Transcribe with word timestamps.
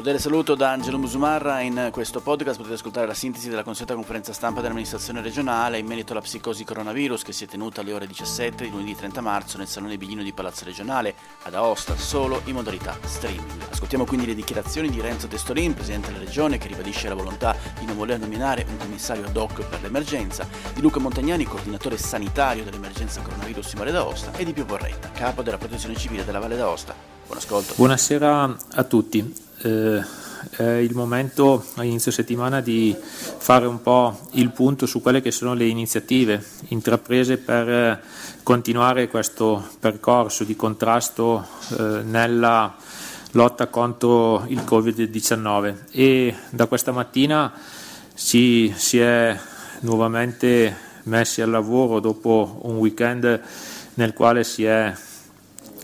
Cordiale 0.00 0.24
saluto 0.24 0.54
da 0.54 0.70
Angelo 0.70 0.96
Musumarra, 0.96 1.60
in 1.60 1.90
questo 1.92 2.22
podcast 2.22 2.56
potete 2.56 2.76
ascoltare 2.76 3.06
la 3.06 3.12
sintesi 3.12 3.50
della 3.50 3.62
consueta 3.62 3.92
conferenza 3.92 4.32
stampa 4.32 4.62
dell'amministrazione 4.62 5.20
regionale 5.20 5.76
in 5.76 5.84
merito 5.84 6.12
alla 6.12 6.22
psicosi 6.22 6.64
coronavirus 6.64 7.22
che 7.22 7.32
si 7.32 7.44
è 7.44 7.46
tenuta 7.46 7.82
alle 7.82 7.92
ore 7.92 8.06
17 8.06 8.64
di 8.64 8.70
lunedì 8.70 8.96
30 8.96 9.20
marzo 9.20 9.58
nel 9.58 9.66
Salone 9.66 9.98
Biglino 9.98 10.22
di 10.22 10.32
Palazzo 10.32 10.64
Regionale 10.64 11.14
ad 11.42 11.52
Aosta, 11.52 11.98
solo 11.98 12.40
in 12.46 12.54
modalità 12.54 12.96
streaming. 13.04 13.60
Ascoltiamo 13.68 14.06
quindi 14.06 14.24
le 14.24 14.34
dichiarazioni 14.34 14.88
di 14.88 15.02
Renzo 15.02 15.26
Testolin, 15.26 15.74
Presidente 15.74 16.10
della 16.10 16.24
Regione, 16.24 16.56
che 16.56 16.68
ribadisce 16.68 17.06
la 17.06 17.14
volontà 17.14 17.54
di 17.78 17.84
non 17.84 17.98
voler 17.98 18.18
nominare 18.18 18.64
un 18.70 18.78
commissario 18.78 19.26
ad 19.26 19.36
hoc 19.36 19.66
per 19.66 19.82
l'emergenza, 19.82 20.48
di 20.72 20.80
Luca 20.80 20.98
Montagnani, 20.98 21.44
coordinatore 21.44 21.98
sanitario 21.98 22.64
dell'emergenza 22.64 23.20
coronavirus 23.20 23.72
in 23.72 23.78
Valle 23.78 23.92
d'Aosta 23.92 24.32
e 24.34 24.46
di 24.46 24.54
Pio 24.54 24.64
Porretta, 24.64 25.10
capo 25.10 25.42
della 25.42 25.58
protezione 25.58 25.94
civile 25.94 26.24
della 26.24 26.38
Valle 26.38 26.56
d'Aosta. 26.56 26.94
Buon 27.26 27.36
ascolto. 27.36 27.74
Buonasera 27.76 28.56
a 28.70 28.84
tutti 28.84 29.48
eh, 29.62 30.02
è 30.50 30.62
il 30.62 30.94
momento 30.94 31.64
a 31.76 31.84
inizio 31.84 32.10
settimana 32.10 32.60
di 32.60 32.96
fare 32.98 33.66
un 33.66 33.82
po' 33.82 34.28
il 34.32 34.50
punto 34.50 34.86
su 34.86 35.00
quelle 35.00 35.20
che 35.20 35.30
sono 35.30 35.54
le 35.54 35.66
iniziative 35.66 36.42
intraprese 36.68 37.36
per 37.36 37.68
eh, 37.68 38.00
continuare 38.42 39.08
questo 39.08 39.62
percorso 39.78 40.44
di 40.44 40.56
contrasto 40.56 41.46
eh, 41.78 42.02
nella 42.02 42.74
lotta 43.32 43.68
contro 43.68 44.44
il 44.48 44.60
Covid-19 44.60 45.74
e 45.90 46.34
da 46.50 46.66
questa 46.66 46.90
mattina 46.90 47.52
ci 48.14 48.72
si 48.76 48.98
è 48.98 49.38
nuovamente 49.80 50.88
messi 51.04 51.40
al 51.42 51.50
lavoro 51.50 52.00
dopo 52.00 52.60
un 52.62 52.76
weekend 52.76 53.40
nel 53.94 54.12
quale 54.14 54.42
si 54.44 54.64
è 54.64 54.92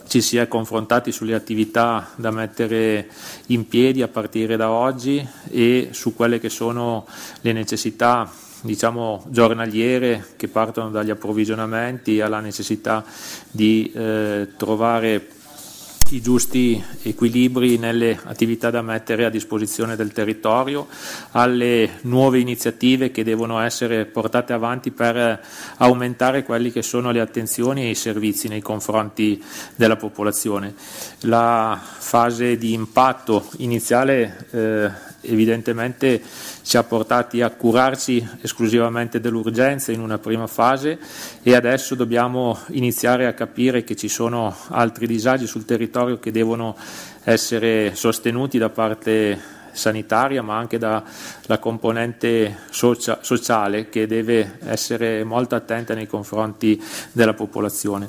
ci 0.07 0.21
si 0.21 0.37
è 0.37 0.49
confrontati 0.49 1.13
sulle 1.13 1.35
attività 1.35 2.11
da 2.17 2.31
mettere 2.31 3.09
in 3.47 3.67
piedi 3.69 4.03
a 4.03 4.09
partire 4.09 4.57
da 4.57 4.71
oggi 4.71 5.27
e 5.51 5.89
su 5.93 6.15
quelle 6.15 6.39
che 6.39 6.49
sono 6.49 7.07
le 7.41 7.53
necessità 7.53 8.31
diciamo 8.63 9.25
giornaliere 9.29 10.35
che 10.37 10.49
partono 10.49 10.91
dagli 10.91 11.11
approvvigionamenti 11.11 12.21
alla 12.21 12.41
necessità 12.41 13.05
di 13.51 13.93
eh, 13.95 14.49
trovare 14.57 15.29
i 16.11 16.21
giusti 16.21 16.83
equilibri 17.03 17.79
nelle 17.79 18.19
attività 18.25 18.71
da 18.71 18.81
mettere 18.81 19.25
a 19.25 19.31
disposizione 19.31 19.97
del 19.97 20.13
territorio, 20.13 20.87
alle 21.33 21.99
nuove 22.03 22.39
iniziative 22.39 23.11
che 23.11 23.25
devono 23.25 23.59
essere 23.59 24.05
portate 24.05 24.53
avanti 24.53 24.93
per 24.93 25.41
aumentare 25.79 26.45
quelli 26.45 26.71
che 26.71 26.83
sono 26.83 27.11
le 27.11 27.21
attenzioni 27.21 27.83
e 27.83 27.91
i 27.91 27.95
servizi 27.95 28.47
nei 28.47 28.63
confronti 28.63 29.43
della 29.75 29.97
popolazione. 29.97 30.75
La 31.21 31.81
fase 31.83 32.57
di 32.57 32.73
impatto 32.73 33.49
iniziale 33.59 34.47
eh, 34.51 34.91
evidentemente 35.23 36.23
ci 36.63 36.77
ha 36.77 36.83
portati 36.83 37.43
a 37.43 37.51
curarci 37.51 38.27
esclusivamente 38.43 39.21
dell'urgenza 39.21 39.93
in 39.93 40.01
una 40.01 40.19
prima 40.19 40.47
fase 40.47 40.99
e 41.43 41.55
adesso 41.55 41.95
dobbiamo 41.95 42.59
iniziare 42.69 43.27
a 43.27 43.35
capire 43.35 43.85
che 43.85 43.97
ci 43.97 44.09
sono 44.09 44.55
altri 44.69 45.07
disagi 45.07 45.47
sul 45.47 45.65
territorio 45.65 46.19
che 46.19 46.31
devono 46.31 46.77
essere 47.25 47.95
sostenuti 47.95 48.59
da 48.59 48.69
parte 48.69 49.56
sanitaria 49.77 50.43
ma 50.43 50.57
anche 50.57 50.79
dalla 50.79 51.05
componente 51.61 52.59
socia- 52.71 53.19
sociale 53.23 53.89
che 53.89 54.07
deve 54.07 54.59
essere 54.65 55.23
molto 55.23 55.55
attenta 55.55 55.95
nei 55.95 56.07
confronti 56.07 56.83
della 57.13 57.35
popolazione. 57.35 58.09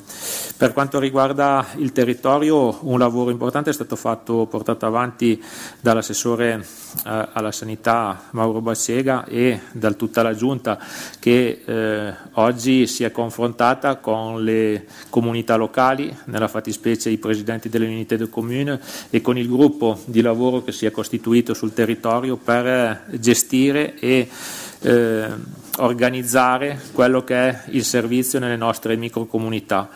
Per 0.57 0.73
quanto 0.73 0.99
riguarda 0.99 1.65
il 1.75 1.91
territorio 1.91 2.79
un 2.81 2.97
lavoro 2.97 3.29
importante 3.29 3.69
è 3.69 3.73
stato 3.73 3.95
fatto, 3.95 4.47
portato 4.47 4.85
avanti 4.85 5.43
dall'assessore 5.79 6.65
eh, 7.05 7.27
alla 7.33 7.51
sanità 7.51 8.29
Mauro 8.31 8.61
Bassega 8.61 9.25
e 9.25 9.59
da 9.71 9.91
tutta 9.91 10.23
la 10.23 10.33
giunta 10.33 10.79
che 11.19 11.61
eh, 11.63 12.13
oggi 12.33 12.87
si 12.87 13.03
è 13.03 13.11
confrontata 13.11 13.97
con 13.97 14.43
le 14.43 14.87
comunità 15.09 15.55
locali, 15.55 16.15
nella 16.25 16.47
fattispecie 16.47 17.09
i 17.09 17.17
presidenti 17.17 17.69
delle 17.69 17.85
unità 17.85 18.15
del 18.15 18.29
comune 18.29 18.79
e 19.09 19.21
con 19.21 19.37
il 19.37 19.47
gruppo 19.47 19.99
di 20.05 20.21
lavoro 20.21 20.63
che 20.63 20.71
si 20.71 20.85
è 20.85 20.91
costituito 20.91 21.53
sul 21.57 21.73
territorio 21.73 22.37
per 22.37 22.65
eh, 22.67 23.01
gestire 23.19 23.97
e 23.99 24.29
eh, 24.81 25.27
organizzare 25.79 26.79
quello 26.93 27.23
che 27.23 27.35
è 27.35 27.63
il 27.69 27.83
servizio 27.83 28.37
nelle 28.37 28.55
nostre 28.55 28.95
microcomunità. 28.95 29.89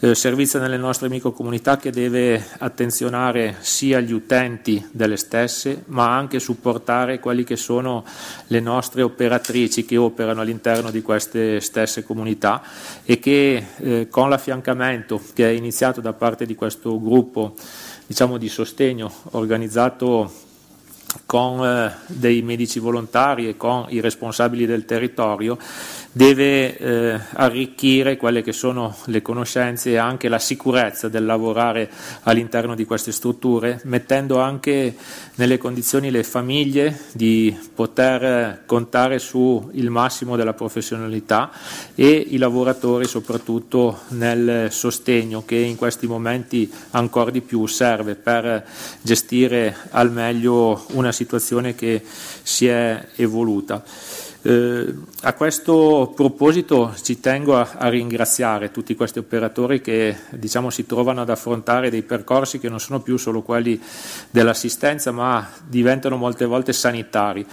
Eh, 0.00 0.14
servizio 0.14 0.58
nelle 0.58 0.76
nostre 0.76 1.08
microcomunità 1.08 1.76
che 1.76 1.90
deve 1.90 2.44
attenzionare 2.58 3.56
sia 3.60 4.00
gli 4.00 4.12
utenti 4.12 4.86
delle 4.90 5.16
stesse, 5.16 5.84
ma 5.86 6.14
anche 6.14 6.40
supportare 6.40 7.20
quelli 7.20 7.44
che 7.44 7.56
sono 7.56 8.04
le 8.48 8.60
nostre 8.60 9.02
operatrici 9.02 9.84
che 9.84 9.96
operano 9.96 10.40
all'interno 10.40 10.90
di 10.90 11.00
queste 11.00 11.60
stesse 11.60 12.02
comunità 12.02 12.62
e 13.04 13.18
che 13.18 13.66
eh, 13.76 14.08
con 14.10 14.28
l'affiancamento 14.28 15.20
che 15.32 15.48
è 15.48 15.52
iniziato 15.52 16.00
da 16.00 16.12
parte 16.12 16.44
di 16.44 16.54
questo 16.54 17.00
gruppo 17.00 17.54
diciamo, 18.06 18.36
di 18.36 18.48
sostegno 18.48 19.10
organizzato 19.30 20.30
con 21.26 21.64
eh, 21.64 21.92
dei 22.06 22.42
medici 22.42 22.78
volontari 22.78 23.48
e 23.48 23.56
con 23.56 23.86
i 23.88 24.00
responsabili 24.00 24.66
del 24.66 24.84
territorio 24.84 25.58
deve 26.16 26.76
eh, 26.76 27.20
arricchire 27.32 28.16
quelle 28.16 28.40
che 28.42 28.52
sono 28.52 28.94
le 29.06 29.20
conoscenze 29.20 29.90
e 29.90 29.96
anche 29.96 30.28
la 30.28 30.38
sicurezza 30.38 31.08
del 31.08 31.24
lavorare 31.24 31.90
all'interno 32.22 32.76
di 32.76 32.84
queste 32.84 33.10
strutture, 33.10 33.80
mettendo 33.84 34.38
anche 34.38 34.94
nelle 35.34 35.58
condizioni 35.58 36.12
le 36.12 36.22
famiglie 36.22 37.00
di 37.12 37.56
poter 37.74 38.62
contare 38.64 39.18
su 39.18 39.70
il 39.72 39.90
massimo 39.90 40.36
della 40.36 40.52
professionalità 40.52 41.50
e 41.96 42.24
i 42.28 42.38
lavoratori 42.38 43.06
soprattutto 43.06 44.02
nel 44.10 44.68
sostegno 44.70 45.42
che 45.44 45.56
in 45.56 45.74
questi 45.74 46.06
momenti 46.06 46.70
ancora 46.92 47.32
di 47.32 47.40
più 47.40 47.66
serve 47.66 48.14
per 48.14 48.64
gestire 49.02 49.76
al 49.90 50.12
meglio 50.12 50.86
una 50.92 51.10
situazione 51.10 51.74
che 51.74 52.00
si 52.44 52.68
è 52.68 53.04
evoluta. 53.16 53.82
Eh, 54.46 54.94
a 55.22 55.32
questo 55.32 56.12
proposito 56.14 56.94
ci 57.02 57.18
tengo 57.18 57.56
a, 57.56 57.76
a, 57.78 57.88
ringraziare 57.88 58.70
tutti 58.70 58.94
questi 58.94 59.18
operatori 59.18 59.80
che 59.80 60.14
diciamo, 60.32 60.68
si 60.68 60.84
trovano 60.84 61.22
ad 61.22 61.30
affrontare 61.30 61.88
dei 61.88 62.02
percorsi 62.02 62.58
che 62.58 62.68
non 62.68 62.78
sono 62.78 63.00
più 63.00 63.16
solo 63.16 63.40
quelli 63.40 63.80
dell'assistenza 64.30 65.12
ma 65.12 65.48
diventano 65.66 66.18
molte 66.18 66.44
volte 66.44 66.74
sanitari. 66.74 67.46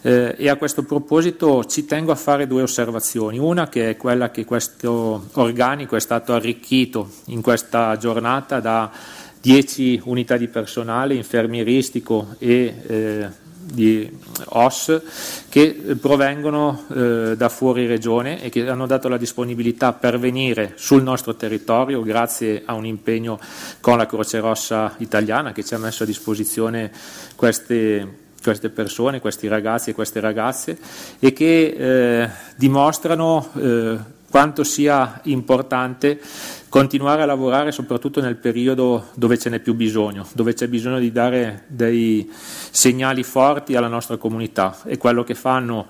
Eh, 0.00 0.36
e 0.38 0.48
a 0.48 0.56
questo 0.56 0.84
proposito 0.84 1.66
ci 1.66 1.84
tengo 1.84 2.12
a 2.12 2.16
fare 2.16 2.46
due 2.46 2.62
osservazioni, 2.62 3.38
una 3.38 3.68
che 3.68 3.90
è 3.90 3.96
quella 3.98 4.30
che 4.30 4.46
questo 4.46 5.28
organico 5.32 5.96
è 5.96 6.00
stato 6.00 6.32
arricchito 6.32 7.10
in 7.26 7.42
questa 7.42 7.94
giornata 7.98 8.58
da 8.58 8.90
10 9.38 10.00
unità 10.04 10.38
di 10.38 10.48
personale 10.48 11.12
infermieristico 11.12 12.36
e 12.38 12.74
eh, 12.86 13.46
di 13.72 14.10
OS 14.44 15.02
che 15.48 15.96
provengono 16.00 16.84
eh, 16.94 17.34
da 17.36 17.48
fuori 17.48 17.86
regione 17.86 18.42
e 18.42 18.48
che 18.48 18.68
hanno 18.68 18.86
dato 18.86 19.08
la 19.08 19.16
disponibilità 19.16 19.92
per 19.92 20.18
venire 20.18 20.72
sul 20.76 21.02
nostro 21.02 21.34
territorio 21.34 22.02
grazie 22.02 22.62
a 22.64 22.74
un 22.74 22.86
impegno 22.86 23.38
con 23.80 23.98
la 23.98 24.06
Croce 24.06 24.40
Rossa 24.40 24.94
italiana 24.98 25.52
che 25.52 25.64
ci 25.64 25.74
ha 25.74 25.78
messo 25.78 26.02
a 26.02 26.06
disposizione 26.06 26.90
queste 27.36 28.26
queste 28.40 28.70
persone, 28.70 29.20
questi 29.20 29.48
ragazzi 29.48 29.90
e 29.90 29.94
queste 29.94 30.20
ragazze 30.20 30.78
e 31.18 31.32
che 31.32 31.74
eh, 31.76 32.30
dimostrano 32.56 33.50
eh, 33.56 33.98
quanto 34.30 34.62
sia 34.64 35.20
importante 35.24 36.20
continuare 36.68 37.22
a 37.22 37.26
lavorare 37.26 37.72
soprattutto 37.72 38.20
nel 38.20 38.36
periodo 38.36 39.08
dove 39.14 39.38
ce 39.38 39.50
n'è 39.50 39.58
più 39.58 39.74
bisogno, 39.74 40.26
dove 40.32 40.54
c'è 40.54 40.68
bisogno 40.68 40.98
di 40.98 41.10
dare 41.12 41.64
dei 41.66 42.30
segnali 42.32 43.22
forti 43.22 43.74
alla 43.74 43.88
nostra 43.88 44.16
comunità. 44.16 44.78
È 44.84 44.96
quello 44.96 45.24
che 45.24 45.34
fanno 45.34 45.86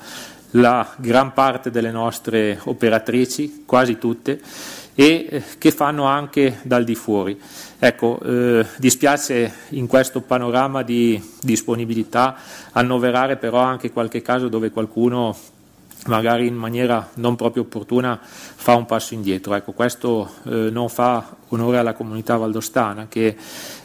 la 0.52 0.94
gran 0.96 1.32
parte 1.32 1.70
delle 1.70 1.90
nostre 1.90 2.58
operatrici, 2.64 3.64
quasi 3.66 3.98
tutte, 3.98 4.40
e 4.94 5.26
eh, 5.30 5.42
che 5.58 5.70
fanno 5.70 6.04
anche 6.04 6.58
dal 6.62 6.84
di 6.84 6.94
fuori. 6.94 7.38
Ecco, 7.78 8.18
eh, 8.20 8.66
dispiace 8.78 9.52
in 9.70 9.86
questo 9.86 10.22
panorama 10.22 10.82
di 10.82 11.22
disponibilità 11.40 12.36
annoverare 12.72 13.36
però 13.36 13.58
anche 13.58 13.92
qualche 13.92 14.22
caso 14.22 14.48
dove 14.48 14.70
qualcuno 14.70 15.36
magari 16.06 16.46
in 16.46 16.54
maniera 16.54 17.10
non 17.14 17.36
proprio 17.36 17.62
opportuna 17.62 18.18
fa 18.22 18.74
un 18.74 18.86
passo 18.86 19.14
indietro. 19.14 19.54
Ecco, 19.54 19.72
questo 19.72 20.30
eh, 20.44 20.70
non 20.70 20.88
fa 20.88 21.36
onore 21.48 21.78
alla 21.78 21.92
comunità 21.92 22.36
valdostana 22.36 23.06
che 23.08 23.36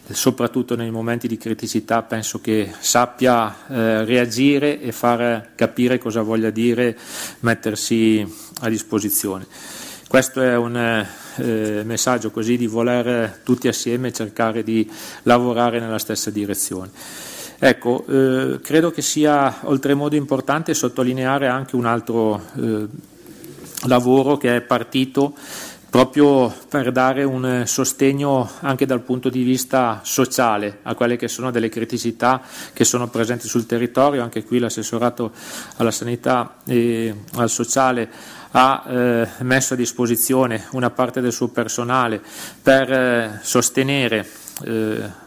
soprattutto 0.10 0.76
nei 0.76 0.92
momenti 0.92 1.28
di 1.28 1.38
criticità 1.38 2.02
penso 2.04 2.42
che 2.42 2.72
sappia 2.80 3.56
eh, 3.68 4.06
reagire 4.06 4.82
e 4.82 4.92
far 4.92 5.52
capire 5.56 5.98
cosa 5.98 6.22
voglia 6.22 6.50
dire 6.50 6.98
mettersi 7.40 8.26
a 8.62 8.70
disposizione. 8.70 9.48
Questo 10.08 10.42
è 10.42 10.56
un 10.56 10.76
eh, 10.76 11.82
messaggio 11.84 12.30
così 12.30 12.56
di 12.56 12.68
voler 12.68 13.40
tutti 13.44 13.68
assieme 13.68 14.14
cercare 14.14 14.62
di 14.62 14.88
lavorare 15.24 15.80
nella 15.80 15.98
stessa 15.98 16.30
direzione. 16.30 16.92
Ecco, 17.66 18.04
eh, 18.10 18.60
credo 18.62 18.92
che 18.92 19.02
sia 19.02 19.60
oltremodo 19.62 20.18
importante 20.18 20.74
sottolineare 20.74 21.48
anche 21.48 21.78
un 21.78 21.86
altro 21.86 22.42
eh, 22.58 22.88
lavoro 23.88 24.36
che 24.36 24.58
è 24.58 24.62
partito 24.62 25.34
proprio 25.90 26.54
per 26.68 26.92
dare 26.92 27.24
un 27.24 27.64
sostegno 27.66 28.50
anche 28.60 28.86
dal 28.86 29.00
punto 29.00 29.30
di 29.30 29.44
vista 29.44 30.02
sociale 30.04 30.80
a 30.82 30.94
quelle 30.94 31.16
che 31.16 31.30
sono 31.30 31.52
delle 31.52 31.70
criticità 31.70 32.42
che 32.74 32.84
sono 32.84 33.08
presenti 33.08 33.48
sul 33.48 33.66
territorio. 33.66 34.24
Anche 34.24 34.44
qui 34.44 34.60
l'assessorato 34.60 35.32
alla 35.78 35.92
sanità 35.92 36.58
e 36.66 37.16
al 37.36 37.50
sociale 37.50 38.12
ha 38.52 38.84
eh, 38.86 39.28
messo 39.40 39.76
a 39.76 39.78
disposizione 39.78 40.66
una 40.72 40.90
parte 40.90 41.22
del 41.22 41.32
suo 41.32 41.48
personale 41.48 42.22
per 42.62 42.92
eh, 42.92 43.40
sostenere 43.42 44.28
eh, 44.66 45.22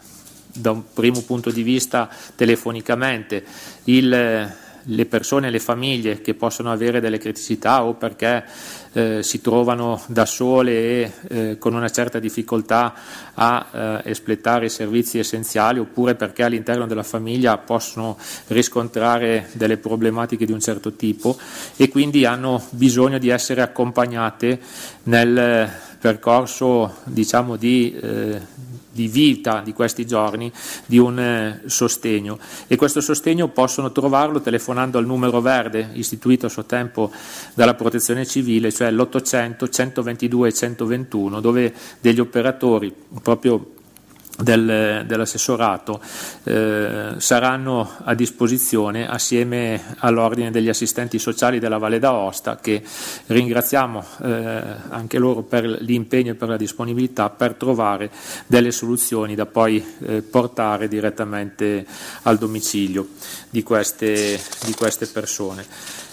da 0.57 0.71
un 0.71 0.83
primo 0.93 1.23
punto 1.23 1.51
di 1.51 1.63
vista 1.63 2.09
telefonicamente. 2.35 3.45
Il, 3.85 4.55
le 4.89 5.07
persone, 5.07 5.51
le 5.51 5.59
famiglie 5.59 6.21
che 6.21 6.35
possono 6.35 6.71
avere 6.71 7.01
delle 7.01 7.19
criticità 7.19 7.85
o 7.85 7.95
perché 7.95 8.45
eh, 8.93 9.23
si 9.23 9.41
trovano 9.41 10.01
da 10.07 10.25
sole 10.25 10.73
e 10.73 11.13
eh, 11.29 11.59
con 11.59 11.75
una 11.75 11.89
certa 11.89 12.19
difficoltà 12.19 12.95
a 13.35 13.67
eh, 14.05 14.11
espletare 14.11 14.67
i 14.67 14.71
servizi 14.71 15.19
essenziali 15.19 15.79
oppure 15.81 16.15
perché 16.15 16.45
all'interno 16.45 16.87
della 16.87 17.03
famiglia 17.03 17.59
possono 17.59 18.17
riscontrare 18.49 19.49
delle 19.53 19.77
problematiche 19.77 20.47
di 20.47 20.53
un 20.53 20.61
certo 20.61 20.93
tipo 20.93 21.37
e 21.77 21.89
quindi 21.89 22.25
hanno 22.25 22.65
bisogno 22.71 23.19
di 23.19 23.29
essere 23.29 23.63
accompagnate 23.63 24.59
nel 25.05 25.69
percorso 25.99 26.97
diciamo, 27.05 27.57
di, 27.57 27.97
eh, 28.01 28.41
di 28.91 29.09
vita 29.09 29.61
di 29.65 29.73
questi 29.73 30.07
giorni 30.07 30.51
di 30.87 30.99
un 30.99 31.19
eh, 31.19 31.63
sostegno. 31.67 32.39
E 32.67 32.77
questo 32.77 33.01
sostegno 33.01 33.49
possono 33.49 33.93
trovarlo 33.93 34.41
telefonando 34.41 34.99
al 34.99 35.07
numero 35.07 35.41
verde 35.41 35.91
istituito 35.93 36.47
a 36.47 36.49
suo 36.49 36.65
tempo 36.65 37.11
dalla 37.55 37.75
protezione 37.75 38.27
civile, 38.27 38.73
cioè 38.73 38.91
l'800 38.91 39.71
122 39.71 40.53
121 40.53 41.41
dove 41.41 41.75
degli 42.01 42.21
operatori 42.21 42.93
proprio 43.23 43.75
del, 44.39 45.05
dell'assessorato 45.07 46.01
eh, 46.45 47.15
saranno 47.17 47.91
a 48.05 48.15
disposizione 48.15 49.09
assieme 49.09 49.97
all'ordine 49.99 50.51
degli 50.51 50.69
assistenti 50.69 51.19
sociali 51.19 51.59
della 51.59 51.79
Valle 51.79 51.99
d'Aosta 51.99 52.57
che 52.57 52.83
ringraziamo 53.27 54.05
eh, 54.23 54.63
anche 54.89 55.19
loro 55.19 55.43
per 55.43 55.65
l'impegno 55.65 56.33
e 56.33 56.35
per 56.35 56.49
la 56.49 56.57
disponibilità 56.57 57.31
per 57.31 57.55
trovare 57.55 58.11
delle 58.47 58.71
soluzioni 58.71 59.35
da 59.35 59.47
poi 59.47 59.85
eh, 60.01 60.23
portare 60.23 60.89
direttamente 60.89 61.87
al 62.23 62.39
domicilio 62.39 63.09
di 63.51 63.63
queste, 63.63 64.39
di 64.65 64.75
queste 64.75 65.07
persone. 65.07 65.65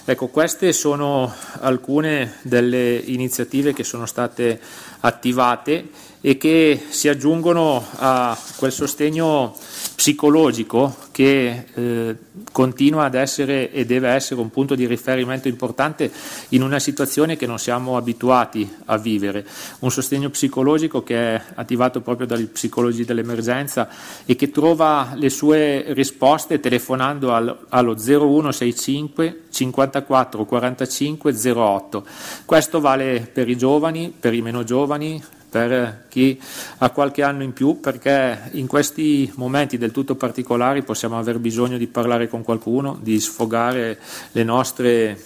Ecco, 0.06 0.26
queste 0.26 0.72
sono 0.74 1.32
alcune 1.60 2.34
delle 2.42 2.94
iniziative 2.96 3.72
che 3.72 3.84
sono 3.84 4.04
state 4.04 4.60
attivate 5.00 5.88
e 6.26 6.38
che 6.38 6.80
si 6.88 7.10
aggiungono 7.10 7.84
a 7.96 8.34
quel 8.56 8.72
sostegno 8.72 9.54
psicologico 9.94 10.96
che 11.10 11.66
eh, 11.74 12.16
continua 12.50 13.04
ad 13.04 13.14
essere 13.14 13.70
e 13.70 13.84
deve 13.84 14.08
essere 14.08 14.40
un 14.40 14.48
punto 14.48 14.74
di 14.74 14.86
riferimento 14.86 15.48
importante 15.48 16.10
in 16.48 16.62
una 16.62 16.78
situazione 16.78 17.36
che 17.36 17.46
non 17.46 17.58
siamo 17.58 17.98
abituati 17.98 18.66
a 18.86 18.96
vivere, 18.96 19.46
un 19.80 19.90
sostegno 19.90 20.30
psicologico 20.30 21.02
che 21.02 21.34
è 21.34 21.42
attivato 21.56 22.00
proprio 22.00 22.26
dagli 22.26 22.46
psicologi 22.46 23.04
dell'emergenza 23.04 23.86
e 24.24 24.34
che 24.34 24.50
trova 24.50 25.12
le 25.16 25.28
sue 25.28 25.92
risposte 25.92 26.58
telefonando 26.58 27.34
al, 27.34 27.66
allo 27.68 27.96
0165 27.98 29.42
54 29.50 30.44
45 30.46 31.52
08. 31.52 32.06
Questo 32.46 32.80
vale 32.80 33.28
per 33.30 33.50
i 33.50 33.58
giovani, 33.58 34.10
per 34.18 34.32
i 34.32 34.40
meno 34.40 34.64
giovani, 34.64 35.22
per 35.54 36.06
chi 36.08 36.40
ha 36.78 36.90
qualche 36.90 37.22
anno 37.22 37.44
in 37.44 37.52
più, 37.52 37.78
perché 37.78 38.50
in 38.54 38.66
questi 38.66 39.30
momenti 39.36 39.78
del 39.78 39.92
tutto 39.92 40.16
particolari 40.16 40.82
possiamo 40.82 41.16
aver 41.16 41.38
bisogno 41.38 41.78
di 41.78 41.86
parlare 41.86 42.26
con 42.26 42.42
qualcuno, 42.42 42.98
di 43.00 43.20
sfogare 43.20 44.00
le 44.32 44.42
nostre 44.42 45.16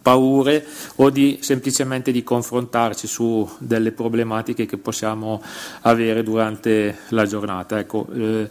paure 0.00 0.64
o 0.96 1.10
di 1.10 1.40
semplicemente 1.42 2.12
di 2.12 2.22
confrontarci 2.22 3.06
su 3.06 3.46
delle 3.58 3.92
problematiche 3.92 4.64
che 4.64 4.78
possiamo 4.78 5.42
avere 5.82 6.22
durante 6.22 7.00
la 7.08 7.26
giornata. 7.26 7.78
Ecco, 7.78 8.08
eh, 8.10 8.48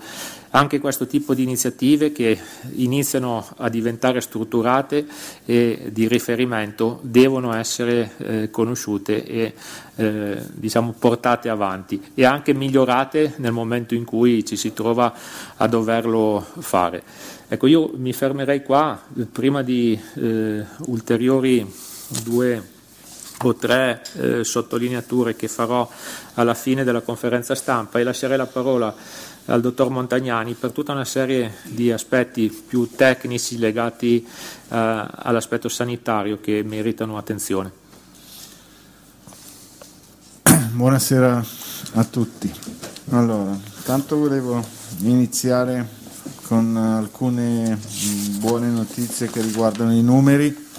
anche 0.52 0.80
questo 0.80 1.08
tipo 1.08 1.34
di 1.34 1.44
iniziative 1.44 2.12
che 2.12 2.38
iniziano 2.76 3.46
a 3.58 3.70
diventare 3.70 4.22
strutturate 4.22 5.06
e 5.46 5.90
di 5.92 6.08
riferimento 6.08 7.00
devono 7.04 7.54
essere 7.54 8.12
eh, 8.18 8.50
conosciute 8.52 9.26
e 9.26 9.54
eh, 9.96 10.42
diciamo, 10.52 10.94
portate 10.98 11.50
avanti 11.50 12.02
e 12.14 12.26
anche 12.26 12.54
migliorate 12.54 13.36
nel 13.38 13.52
momento 13.52 13.96
in 13.96 14.04
cui 14.04 14.46
ci 14.46 14.56
si 14.56 14.74
trova 14.74 15.14
a 15.56 15.68
doverlo 15.68 16.46
fare. 16.60 17.04
Ecco, 17.48 17.68
io 17.68 17.92
mi 17.96 18.14
fermerei 18.14 18.64
qua 18.64 19.02
prima 19.32 19.62
di 19.62 20.00
eh, 20.16 20.66
ulteriori 20.86 21.70
due 22.24 22.80
o 23.44 23.56
tre 23.56 24.02
eh, 24.14 24.44
sottolineature 24.44 25.36
che 25.36 25.48
farò 25.48 25.90
alla 26.36 26.54
fine 26.54 26.84
della 26.84 27.02
conferenza 27.02 27.56
stampa 27.56 28.00
e 28.00 28.04
lascerei 28.04 28.38
la 28.38 28.46
parola 28.46 28.94
al 29.46 29.62
dottor 29.62 29.90
Montagnani 29.90 30.54
per 30.54 30.72
tutta 30.72 30.92
una 30.92 31.06
serie 31.06 31.56
di 31.64 31.92
aspetti 31.92 32.50
più 32.50 32.90
tecnici 32.96 33.58
legati 33.58 34.26
eh, 34.26 34.28
all'aspetto 34.68 35.70
sanitario 35.70 36.40
che 36.40 36.64
meritano 36.64 37.18
attenzione. 37.18 37.72
Buonasera 40.72 41.46
a 41.94 42.04
tutti. 42.06 42.52
Allora, 43.10 43.58
tanto 43.84 44.18
volevo 44.18 44.64
iniziare 45.00 46.00
con 46.44 46.76
alcune 46.78 47.78
buone 48.40 48.68
notizie 48.68 49.30
che 49.30 49.42
riguardano 49.42 49.94
i 49.94 50.02
numeri 50.02 50.70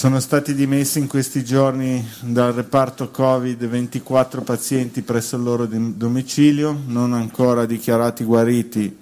sono 0.00 0.18
stati 0.18 0.54
dimessi 0.54 0.98
in 0.98 1.06
questi 1.06 1.44
giorni 1.44 2.02
dal 2.20 2.54
reparto 2.54 3.10
Covid 3.10 3.66
24 3.66 4.40
pazienti 4.40 5.02
presso 5.02 5.36
il 5.36 5.42
loro 5.42 5.66
domicilio, 5.66 6.74
non 6.86 7.12
ancora 7.12 7.66
dichiarati 7.66 8.24
guariti, 8.24 8.96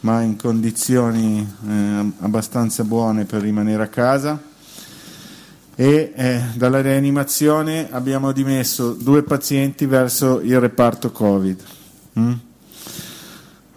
ma 0.00 0.22
in 0.22 0.36
condizioni 0.36 1.46
eh, 1.68 2.12
abbastanza 2.20 2.84
buone 2.84 3.26
per 3.26 3.42
rimanere 3.42 3.82
a 3.82 3.88
casa. 3.88 4.42
E 5.74 6.12
eh, 6.16 6.42
dalla 6.54 6.80
rianimazione 6.80 7.88
abbiamo 7.90 8.32
dimesso 8.32 8.94
due 8.94 9.24
pazienti 9.24 9.84
verso 9.84 10.40
il 10.40 10.58
reparto 10.58 11.12
Covid. 11.12 11.62
Mm? 12.18 12.32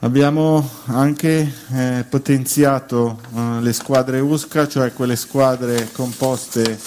Abbiamo 0.02 0.70
anche 0.86 1.52
eh, 1.74 2.06
potenziato 2.08 3.20
eh, 3.36 3.62
le 3.62 3.74
squadre 3.74 4.20
USCA, 4.20 4.68
cioè 4.68 4.94
quelle 4.94 5.16
squadre 5.16 5.90
composte 5.92 6.78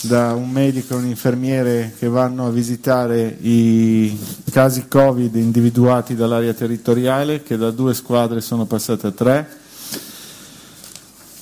da 0.00 0.34
un 0.34 0.50
medico 0.50 0.94
e 0.94 0.96
un 0.96 1.06
infermiere 1.06 1.94
che 1.96 2.08
vanno 2.08 2.46
a 2.46 2.50
visitare 2.50 3.28
i 3.42 4.18
casi 4.50 4.88
Covid 4.88 5.36
individuati 5.36 6.16
dall'area 6.16 6.52
territoriale, 6.52 7.44
che 7.44 7.56
da 7.56 7.70
due 7.70 7.94
squadre 7.94 8.40
sono 8.40 8.64
passate 8.64 9.06
a 9.06 9.12
tre. 9.12 9.48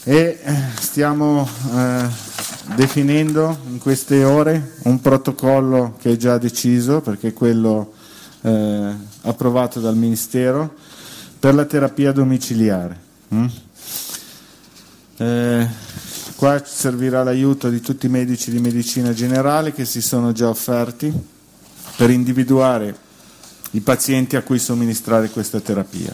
E 0.05 0.39
eh, 0.43 0.55
stiamo 0.79 1.49
eh, 1.75 2.05
definendo 2.75 3.57
in 3.71 3.79
queste 3.79 4.23
ore 4.23 4.75
un 4.83 5.01
protocollo 5.01 5.97
che 5.99 6.13
è 6.13 6.17
già 6.17 6.37
deciso, 6.37 7.01
perché 7.01 7.29
è 7.29 7.33
quello 7.33 7.95
eh, 8.43 8.95
approvato 9.23 9.81
dal 9.81 9.97
Ministero, 9.97 10.75
per 11.47 11.55
la 11.55 11.65
terapia 11.65 12.11
domiciliare. 12.11 12.99
Mm? 13.33 13.47
Eh, 15.19 15.69
qua 16.35 16.61
servirà 16.65 17.23
l'aiuto 17.23 17.71
di 17.71 17.81
tutti 17.81 18.07
i 18.07 18.09
medici 18.09 18.51
di 18.51 18.59
medicina 18.59 19.13
generale 19.13 19.73
che 19.73 19.85
si 19.85 20.03
sono 20.03 20.33
già 20.33 20.49
offerti 20.49 21.13
per 21.95 22.11
individuare 22.11 22.97
i 23.71 23.81
pazienti 23.81 24.35
a 24.35 24.43
cui 24.43 24.59
somministrare 24.59 25.31
questa 25.31 25.61
terapia. 25.61 26.13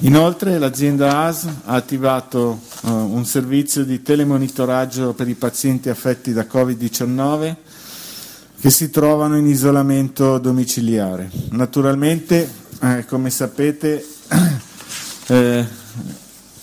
Inoltre 0.00 0.58
l'azienda 0.58 1.20
AS 1.20 1.46
ha 1.64 1.72
attivato 1.72 2.60
uh, 2.82 2.90
un 2.90 3.24
servizio 3.24 3.82
di 3.82 4.02
telemonitoraggio 4.02 5.14
per 5.14 5.26
i 5.26 5.36
pazienti 5.36 5.88
affetti 5.88 6.34
da 6.34 6.42
Covid-19 6.42 7.54
che 8.60 8.68
si 8.68 8.90
trovano 8.90 9.38
in 9.38 9.46
isolamento 9.46 10.36
domiciliare. 10.36 11.30
Naturalmente, 11.52 12.66
eh, 12.80 13.06
come 13.06 13.30
sapete, 13.30 14.04
eh, 15.28 15.66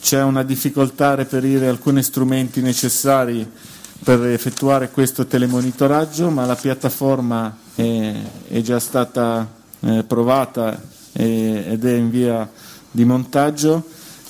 c'è 0.02 0.22
una 0.22 0.44
difficoltà 0.44 1.10
a 1.10 1.16
reperire 1.16 1.68
alcuni 1.68 2.04
strumenti 2.04 2.62
necessari 2.62 3.50
per 4.04 4.24
effettuare 4.26 4.92
questo 4.92 5.26
telemonitoraggio, 5.26 6.30
ma 6.30 6.46
la 6.46 6.56
piattaforma 6.56 7.58
è, 7.74 8.14
è 8.48 8.62
già 8.62 8.80
stata 8.80 9.48
eh, 9.80 10.04
provata 10.04 10.80
e, 11.12 11.64
ed 11.70 11.86
è 11.86 11.94
in 11.94 12.10
via 12.10 12.50
di 12.92 13.06
montaggio 13.06 13.84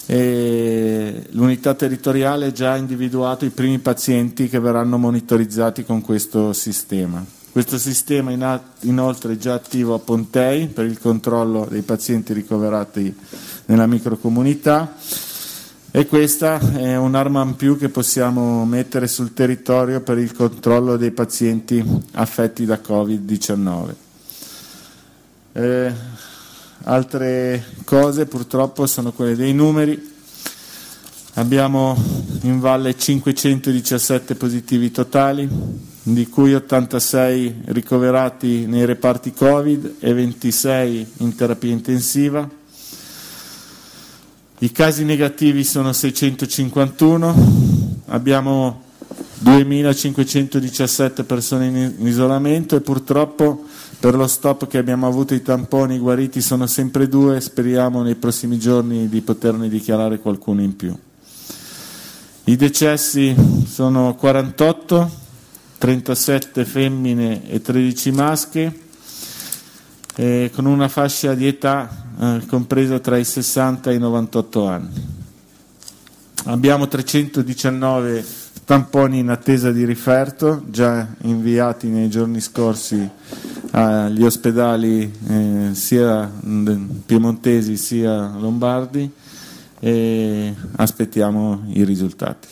e 0.05 1.27
l'unità 1.31 1.73
territoriale 1.73 2.47
ha 2.47 2.51
già 2.51 2.75
individuato 2.75 3.45
i 3.45 3.49
primi 3.49 3.79
pazienti 3.79 4.47
che 4.47 4.59
verranno 4.59 4.97
monitorizzati 4.97 5.83
con 5.83 6.01
questo 6.01 6.53
sistema. 6.53 7.34
Questo 7.55 7.77
sistema 7.77 8.31
in 8.31 8.59
inoltre 8.81 9.31
è 9.31 9.37
già 9.37 9.53
attivo 9.53 9.93
a 9.93 9.99
Pontei 9.99 10.67
per 10.67 10.83
il 10.83 10.99
controllo 10.99 11.65
dei 11.69 11.83
pazienti 11.83 12.33
ricoverati 12.33 13.15
nella 13.67 13.87
microcomunità 13.87 14.93
e 15.89 16.05
questa 16.05 16.59
è 16.59 16.97
un'arma 16.97 17.43
in 17.43 17.55
più 17.55 17.77
che 17.77 17.87
possiamo 17.87 18.65
mettere 18.65 19.07
sul 19.07 19.33
territorio 19.33 20.01
per 20.01 20.17
il 20.17 20.33
controllo 20.33 20.97
dei 20.97 21.11
pazienti 21.11 21.81
affetti 22.15 22.65
da 22.65 22.81
Covid-19. 22.85 23.93
Eh, 25.53 25.93
altre 26.83 27.67
cose 27.85 28.25
purtroppo 28.25 28.85
sono 28.85 29.13
quelle 29.13 29.37
dei 29.37 29.53
numeri. 29.53 30.13
Abbiamo 31.35 31.95
in 32.41 32.59
valle 32.59 32.97
517 32.97 34.35
positivi 34.35 34.91
totali, 34.91 35.93
di 36.07 36.27
cui 36.29 36.53
86 36.53 37.61
ricoverati 37.65 38.67
nei 38.67 38.85
reparti 38.85 39.33
Covid 39.33 39.95
e 39.99 40.13
26 40.13 41.13
in 41.17 41.35
terapia 41.35 41.71
intensiva. 41.71 42.47
I 44.59 44.71
casi 44.71 45.03
negativi 45.03 45.63
sono 45.63 45.93
651, 45.93 47.35
abbiamo 48.05 48.83
2517 49.39 51.23
persone 51.23 51.65
in 51.65 52.07
isolamento 52.07 52.75
e 52.75 52.81
purtroppo 52.81 53.65
per 53.99 54.13
lo 54.13 54.27
stop 54.27 54.67
che 54.67 54.77
abbiamo 54.77 55.07
avuto 55.07 55.33
i 55.33 55.41
tamponi 55.41 55.97
guariti 55.97 56.39
sono 56.39 56.67
sempre 56.67 57.07
due, 57.07 57.41
speriamo 57.41 58.03
nei 58.03 58.15
prossimi 58.15 58.59
giorni 58.59 59.09
di 59.09 59.21
poterne 59.21 59.69
dichiarare 59.69 60.19
qualcuno 60.19 60.61
in 60.61 60.75
più. 60.75 60.95
I 62.43 62.55
decessi 62.55 63.35
sono 63.65 64.13
48, 64.13 65.23
37 65.77 66.65
femmine 66.65 67.49
e 67.49 67.61
13 67.61 68.11
maschi, 68.11 68.83
eh, 70.15 70.51
con 70.53 70.65
una 70.65 70.87
fascia 70.87 71.33
di 71.33 71.47
età 71.47 72.05
eh, 72.19 72.41
compresa 72.47 72.99
tra 72.99 73.17
i 73.17 73.25
60 73.25 73.91
e 73.91 73.95
i 73.95 73.99
98 73.99 74.67
anni. 74.67 75.23
Abbiamo 76.45 76.87
319 76.87 78.23
tamponi 78.65 79.19
in 79.19 79.29
attesa 79.29 79.71
di 79.71 79.85
riferto, 79.85 80.63
già 80.67 81.07
inviati 81.21 81.87
nei 81.87 82.09
giorni 82.09 82.39
scorsi 82.41 83.09
agli 83.71 84.23
ospedali 84.23 85.11
eh, 85.27 85.69
sia 85.73 86.31
piemontesi 87.05 87.77
sia 87.77 88.33
lombardi 88.37 89.11
e 89.79 90.53
aspettiamo 90.77 91.63
i 91.73 91.83
risultati. 91.83 92.47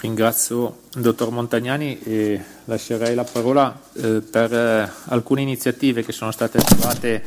Ringrazio 0.00 0.82
dottor 1.00 1.30
Montagnani 1.30 1.98
e 2.00 2.40
lascerei 2.64 3.14
la 3.14 3.24
parola 3.24 3.78
eh, 3.94 4.20
per 4.20 4.52
eh, 4.52 4.90
alcune 5.06 5.42
iniziative 5.42 6.04
che 6.04 6.12
sono 6.12 6.30
state 6.30 6.58
attivate 6.58 7.22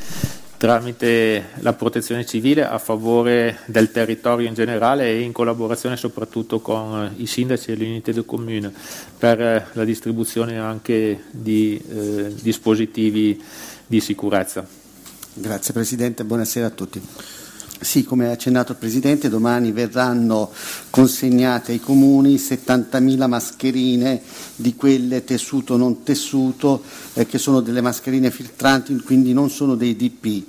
tramite 0.62 1.50
la 1.62 1.74
protezione 1.74 2.24
civile 2.24 2.64
a 2.64 2.78
favore 2.78 3.62
del 3.66 3.92
territorio 3.92 4.48
in 4.48 4.54
generale 4.54 5.08
e 5.08 5.22
in 5.22 5.32
collaborazione 5.32 5.98
soprattutto 5.98 6.60
con 6.60 7.12
eh, 7.18 7.22
i 7.22 7.26
sindaci 7.26 7.72
e 7.72 7.76
le 7.76 7.86
unità 7.86 8.12
del 8.12 8.26
comune 8.26 8.72
per 9.18 9.42
eh, 9.42 9.66
la 9.74 9.84
distribuzione 9.84 10.60
anche 10.60 11.24
di 11.32 11.82
eh, 11.90 12.36
dispositivi 12.42 13.42
di 13.88 14.00
sicurezza. 14.00 14.64
Grazie 15.34 15.74
Presidente, 15.74 16.24
buonasera 16.24 16.68
a 16.68 16.70
tutti. 16.70 17.02
Sì, 17.84 18.04
come 18.04 18.28
ha 18.28 18.32
accennato 18.32 18.74
il 18.74 18.78
Presidente, 18.78 19.28
domani 19.28 19.72
verranno 19.72 20.52
consegnate 20.92 21.72
ai 21.72 21.80
comuni 21.80 22.36
70.000 22.36 23.28
mascherine 23.28 24.22
di 24.56 24.76
quelle 24.76 25.24
tessuto 25.24 25.78
non 25.78 26.04
tessuto, 26.04 26.84
eh, 27.14 27.26
che 27.26 27.40
sono 27.40 27.60
delle 27.60 27.82
mascherine 27.82 28.30
filtranti, 28.30 28.96
quindi 29.00 29.34
non 29.34 29.50
sono 29.50 29.74
dei 29.74 29.96
DP. 29.96 30.44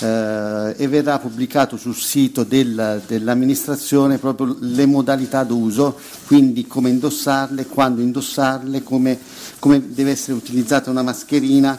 Eh, 0.00 0.74
e 0.78 0.88
verrà 0.88 1.18
pubblicato 1.18 1.76
sul 1.76 1.94
sito 1.94 2.42
del, 2.42 3.02
dell'amministrazione 3.06 4.16
proprio 4.16 4.56
le 4.58 4.86
modalità 4.86 5.44
d'uso, 5.44 5.94
quindi 6.26 6.66
come 6.66 6.88
indossarle, 6.88 7.66
quando 7.66 8.00
indossarle, 8.00 8.82
come, 8.82 9.18
come 9.58 9.92
deve 9.92 10.12
essere 10.12 10.32
utilizzata 10.32 10.88
una 10.88 11.02
mascherina, 11.02 11.78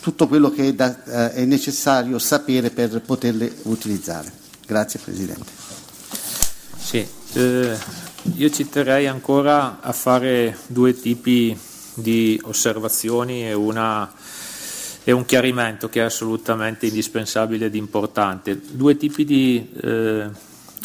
tutto 0.00 0.26
quello 0.26 0.50
che 0.50 0.68
è, 0.68 0.72
da, 0.72 1.04
eh, 1.04 1.32
è 1.32 1.44
necessario 1.44 2.18
sapere 2.18 2.70
per 2.70 3.02
poterle 3.02 3.52
utilizzare. 3.64 4.44
Grazie 4.66 4.98
Presidente. 4.98 5.52
Sì, 6.76 7.06
eh, 7.34 7.78
io 8.34 8.50
ci 8.50 8.68
terrei 8.68 9.06
ancora 9.06 9.80
a 9.80 9.92
fare 9.92 10.58
due 10.66 10.98
tipi 10.98 11.56
di 11.94 12.38
osservazioni 12.42 13.46
e, 13.46 13.52
una, 13.52 14.12
e 15.04 15.12
un 15.12 15.24
chiarimento 15.24 15.88
che 15.88 16.00
è 16.00 16.04
assolutamente 16.04 16.86
indispensabile 16.86 17.66
ed 17.66 17.76
importante. 17.76 18.60
Due 18.60 18.96
tipi 18.96 19.24
di 19.24 19.70
eh, 19.80 20.28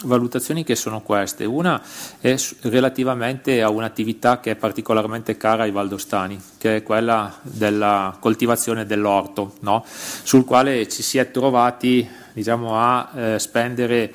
valutazioni 0.04 0.64
che 0.64 0.76
sono 0.76 1.02
queste. 1.02 1.46
Una 1.46 1.82
è 2.20 2.36
relativamente 2.62 3.62
a 3.62 3.70
un'attività 3.70 4.40
che 4.40 4.52
è 4.52 4.56
particolarmente 4.56 5.38
cara 5.38 5.64
ai 5.64 5.72
valdostani, 5.72 6.40
che 6.58 6.78
è 6.78 6.84
quella 6.84 7.38
della 7.42 8.16
coltivazione 8.20 8.86
dell'orto, 8.86 9.56
no? 9.62 9.84
sul 9.86 10.46
quale 10.46 10.88
ci 10.88 11.04
si 11.04 11.18
è 11.18 11.32
trovati 11.32 12.08
diciamo, 12.34 12.78
a 12.78 13.12
eh, 13.16 13.40
spendere 13.40 14.14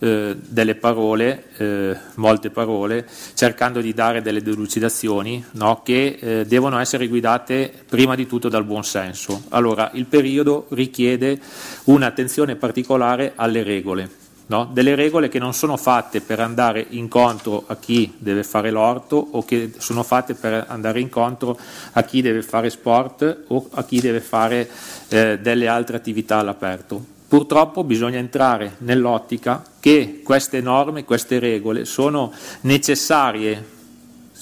eh, 0.00 0.36
delle 0.38 0.76
parole, 0.76 1.46
eh, 1.56 1.96
molte 2.14 2.50
parole, 2.50 3.04
cercando 3.34 3.80
di 3.80 3.92
dare 3.92 4.22
delle 4.22 4.42
delucidazioni 4.42 5.44
no, 5.52 5.82
che 5.82 6.18
eh, 6.20 6.46
devono 6.46 6.78
essere 6.78 7.08
guidate 7.08 7.72
prima 7.88 8.14
di 8.14 8.26
tutto 8.26 8.48
dal 8.48 8.64
buon 8.64 8.84
senso. 8.84 9.42
Allora, 9.48 9.90
il 9.94 10.04
periodo 10.04 10.66
richiede 10.70 11.40
un'attenzione 11.84 12.54
particolare 12.54 13.32
alle 13.34 13.64
regole. 13.64 14.08
No? 14.50 14.68
delle 14.72 14.94
regole 14.94 15.28
che 15.28 15.38
non 15.38 15.52
sono 15.52 15.76
fatte 15.76 16.22
per 16.22 16.40
andare 16.40 16.86
incontro 16.90 17.64
a 17.66 17.76
chi 17.76 18.14
deve 18.16 18.42
fare 18.42 18.70
l'orto 18.70 19.28
o 19.32 19.44
che 19.44 19.72
sono 19.76 20.02
fatte 20.02 20.32
per 20.34 20.64
andare 20.68 21.00
incontro 21.00 21.58
a 21.92 22.02
chi 22.02 22.22
deve 22.22 22.40
fare 22.40 22.70
sport 22.70 23.44
o 23.48 23.68
a 23.72 23.84
chi 23.84 24.00
deve 24.00 24.20
fare 24.20 24.68
eh, 25.08 25.38
delle 25.38 25.68
altre 25.68 25.96
attività 25.98 26.38
all'aperto. 26.38 27.04
Purtroppo 27.28 27.84
bisogna 27.84 28.16
entrare 28.16 28.76
nell'ottica 28.78 29.62
che 29.78 30.22
queste 30.24 30.62
norme, 30.62 31.04
queste 31.04 31.38
regole 31.38 31.84
sono 31.84 32.32
necessarie 32.62 33.76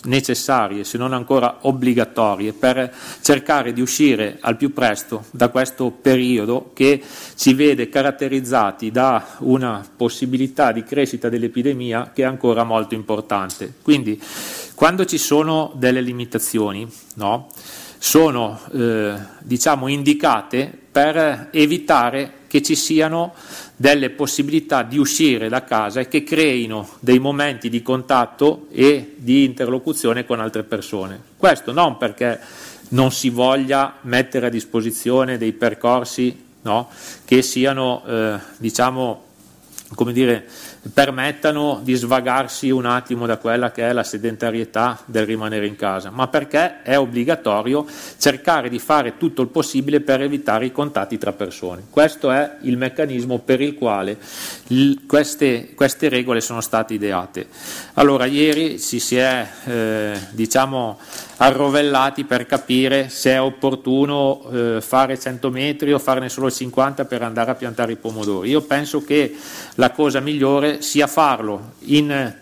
necessarie, 0.04 0.84
se 0.84 0.98
non 0.98 1.12
ancora 1.12 1.58
obbligatorie, 1.62 2.52
per 2.52 2.92
cercare 3.20 3.72
di 3.72 3.80
uscire 3.80 4.38
al 4.40 4.56
più 4.56 4.72
presto 4.72 5.24
da 5.30 5.48
questo 5.48 5.90
periodo 5.90 6.70
che 6.74 7.02
ci 7.34 7.54
vede 7.54 7.88
caratterizzati 7.88 8.90
da 8.90 9.36
una 9.38 9.86
possibilità 9.96 10.72
di 10.72 10.84
crescita 10.84 11.28
dell'epidemia 11.28 12.12
che 12.14 12.22
è 12.22 12.26
ancora 12.26 12.64
molto 12.64 12.94
importante. 12.94 13.72
Quindi, 13.82 14.20
quando 14.74 15.04
ci 15.04 15.18
sono 15.18 15.72
delle 15.74 16.00
limitazioni, 16.00 16.86
no, 17.14 17.48
sono 17.98 18.60
eh, 18.72 19.14
diciamo, 19.40 19.88
indicate 19.88 20.70
per 20.90 21.48
evitare 21.52 22.32
che 22.46 22.62
ci 22.62 22.76
siano 22.76 23.34
delle 23.76 24.10
possibilità 24.10 24.82
di 24.82 24.96
uscire 24.96 25.48
da 25.48 25.62
casa 25.62 26.00
e 26.00 26.08
che 26.08 26.24
creino 26.24 26.88
dei 27.00 27.18
momenti 27.18 27.68
di 27.68 27.82
contatto 27.82 28.68
e 28.70 29.14
di 29.16 29.44
interlocuzione 29.44 30.24
con 30.24 30.40
altre 30.40 30.62
persone. 30.62 31.20
Questo 31.36 31.72
non 31.72 31.98
perché 31.98 32.40
non 32.88 33.12
si 33.12 33.28
voglia 33.28 33.96
mettere 34.02 34.46
a 34.46 34.50
disposizione 34.50 35.36
dei 35.36 35.52
percorsi 35.52 36.44
no, 36.62 36.88
che 37.24 37.42
siano 37.42 38.02
eh, 38.06 38.38
diciamo, 38.56 39.24
come 39.94 40.12
dire, 40.12 40.46
permettano 40.92 41.80
di 41.82 41.94
svagarsi 41.94 42.70
un 42.70 42.86
attimo 42.86 43.26
da 43.26 43.38
quella 43.38 43.70
che 43.70 43.88
è 43.88 43.92
la 43.92 44.02
sedentarietà 44.02 45.00
del 45.04 45.26
rimanere 45.26 45.66
in 45.66 45.76
casa, 45.76 46.10
ma 46.10 46.28
perché 46.28 46.82
è 46.82 46.98
obbligatorio 46.98 47.86
cercare 48.18 48.68
di 48.68 48.78
fare 48.78 49.16
tutto 49.16 49.42
il 49.42 49.48
possibile 49.48 50.00
per 50.00 50.22
evitare 50.22 50.66
i 50.66 50.72
contatti 50.72 51.18
tra 51.18 51.32
persone. 51.32 51.84
Questo 51.90 52.30
è 52.30 52.56
il 52.62 52.76
meccanismo 52.76 53.38
per 53.38 53.60
il 53.60 53.74
quale 53.74 54.18
queste, 55.06 55.74
queste 55.74 56.08
regole 56.08 56.40
sono 56.40 56.60
state 56.60 56.94
ideate. 56.94 57.46
Allora, 57.94 58.26
ieri 58.26 58.78
ci 58.80 58.98
si 58.98 59.16
è 59.16 59.46
eh, 59.64 60.18
diciamo, 60.30 60.98
arrovellati 61.38 62.24
per 62.24 62.46
capire 62.46 63.08
se 63.08 63.32
è 63.32 63.40
opportuno 63.40 64.48
eh, 64.50 64.80
fare 64.80 65.18
100 65.18 65.50
metri 65.50 65.92
o 65.92 65.98
farne 65.98 66.28
solo 66.28 66.50
50 66.50 67.04
per 67.04 67.22
andare 67.22 67.50
a 67.50 67.54
piantare 67.54 67.92
i 67.92 67.96
pomodori. 67.96 68.50
Io 68.50 68.62
penso 68.62 69.04
che 69.04 69.34
la 69.74 69.90
cosa 69.90 70.20
migliore 70.20 70.75
sia 70.80 71.06
farlo 71.06 71.74
in 71.80 72.34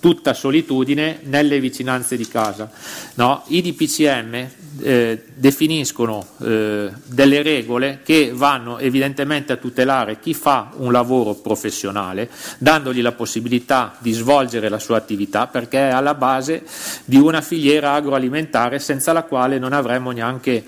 tutta 0.00 0.32
solitudine 0.32 1.20
nelle 1.24 1.60
vicinanze 1.60 2.16
di 2.16 2.28
casa. 2.28 2.70
No? 3.14 3.42
I 3.48 3.62
DPCM 3.62 4.46
eh, 4.80 5.24
definiscono 5.34 6.24
eh, 6.40 6.90
delle 7.04 7.42
regole 7.42 8.00
che 8.04 8.30
vanno 8.32 8.78
evidentemente 8.78 9.52
a 9.52 9.56
tutelare 9.56 10.20
chi 10.20 10.34
fa 10.34 10.70
un 10.76 10.92
lavoro 10.92 11.34
professionale, 11.34 12.30
dandogli 12.58 13.02
la 13.02 13.12
possibilità 13.12 13.96
di 13.98 14.12
svolgere 14.12 14.68
la 14.68 14.78
sua 14.78 14.96
attività, 14.96 15.46
perché 15.46 15.88
è 15.88 15.92
alla 15.92 16.14
base 16.14 16.62
di 17.04 17.16
una 17.16 17.40
filiera 17.40 17.94
agroalimentare 17.94 18.78
senza 18.78 19.12
la 19.12 19.24
quale 19.24 19.58
non 19.58 19.72
avremmo 19.72 20.12
neanche 20.12 20.64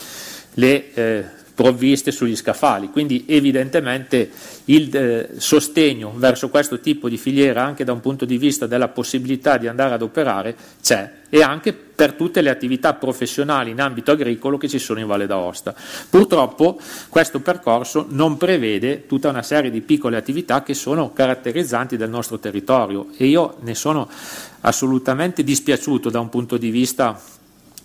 le 0.55 0.93
eh, 0.95 1.25
provviste 1.55 2.11
sugli 2.11 2.37
scaffali. 2.37 2.89
Quindi 2.91 3.25
evidentemente 3.27 4.31
il 4.67 4.95
eh, 4.95 5.29
sostegno 5.37 6.13
verso 6.17 6.49
questo 6.49 6.81
tipo 6.81 7.09
di 7.09 7.17
filiera 7.17 7.65
anche 7.65 7.85
da 7.85 7.93
un 7.93 8.01
punto 8.01 8.25
di 8.25 8.39
vista 8.39 8.67
della 8.67 8.89
possibilità 8.89 9.57
di 9.59 9.67
andare 9.67 9.95
ad 9.95 10.03
operare 10.03 10.57
c'è 10.83 11.19
e 11.29 11.43
anche 11.43 11.73
per 11.73 12.15
tutte 12.15 12.41
le 12.41 12.51
attività 12.51 12.95
professionali 12.95 13.71
in 13.71 13.81
ambito 13.81 14.11
agricolo 14.11 14.57
che 14.57 14.69
ci 14.69 14.79
sono 14.79 15.01
in 15.01 15.07
Valle 15.07 15.27
d'Aosta. 15.27 15.75
Purtroppo 16.09 16.79
questo 17.09 17.41
percorso 17.41 18.07
non 18.09 18.37
prevede 18.37 19.07
tutta 19.07 19.29
una 19.29 19.43
serie 19.43 19.71
di 19.71 19.81
piccole 19.81 20.17
attività 20.17 20.63
che 20.63 20.75
sono 20.75 21.13
caratterizzanti 21.13 21.97
del 21.97 22.11
nostro 22.11 22.39
territorio 22.39 23.09
e 23.17 23.27
io 23.27 23.57
ne 23.61 23.75
sono 23.75 24.09
assolutamente 24.63 25.45
dispiaciuto 25.45 26.11
da 26.11 26.21
un 26.21 26.29
punto 26.29 26.57
di 26.57 26.71
vista 26.71 27.21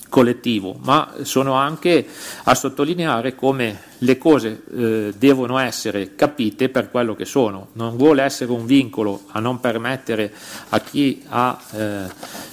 collettivo, 0.09 0.77
ma 0.83 1.13
sono 1.23 1.53
anche 1.53 2.05
a 2.43 2.55
sottolineare 2.55 3.35
come 3.35 3.81
le 3.99 4.17
cose 4.17 4.63
eh, 4.75 5.13
devono 5.17 5.57
essere 5.57 6.15
capite 6.15 6.69
per 6.69 6.89
quello 6.89 7.15
che 7.15 7.25
sono. 7.25 7.69
Non 7.73 7.97
vuole 7.97 8.23
essere 8.23 8.51
un 8.51 8.65
vincolo 8.65 9.23
a 9.27 9.39
non 9.39 9.59
permettere 9.59 10.33
a 10.69 10.79
chi 10.79 11.23
ha 11.27 11.59
eh, 11.71 12.03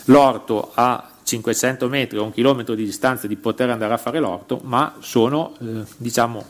l'orto 0.05 0.73
a 0.75 1.09
500 1.23 1.89
metri 1.89 2.19
o 2.19 2.25
un 2.25 2.33
chilometro 2.33 2.75
di 2.75 2.85
distanza 2.85 3.27
di 3.27 3.37
poter 3.37 3.71
andare 3.71 3.95
a 3.95 3.99
fare 3.99 4.19
l'orto, 4.19 4.61
ma 4.65 4.97
sono 5.01 5.55
eh, 5.61 5.85
diciamo, 5.97 6.45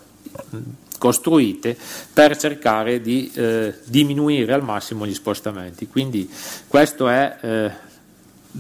costruite 0.99 1.77
per 2.13 2.37
cercare 2.37 3.01
di 3.01 3.31
eh, 3.35 3.75
diminuire 3.85 4.53
al 4.53 4.63
massimo 4.63 5.07
gli 5.07 5.15
spostamenti. 5.15 5.89
Quindi 5.89 6.31
questa 6.69 7.13
è 7.13 7.39
eh, 7.41 7.71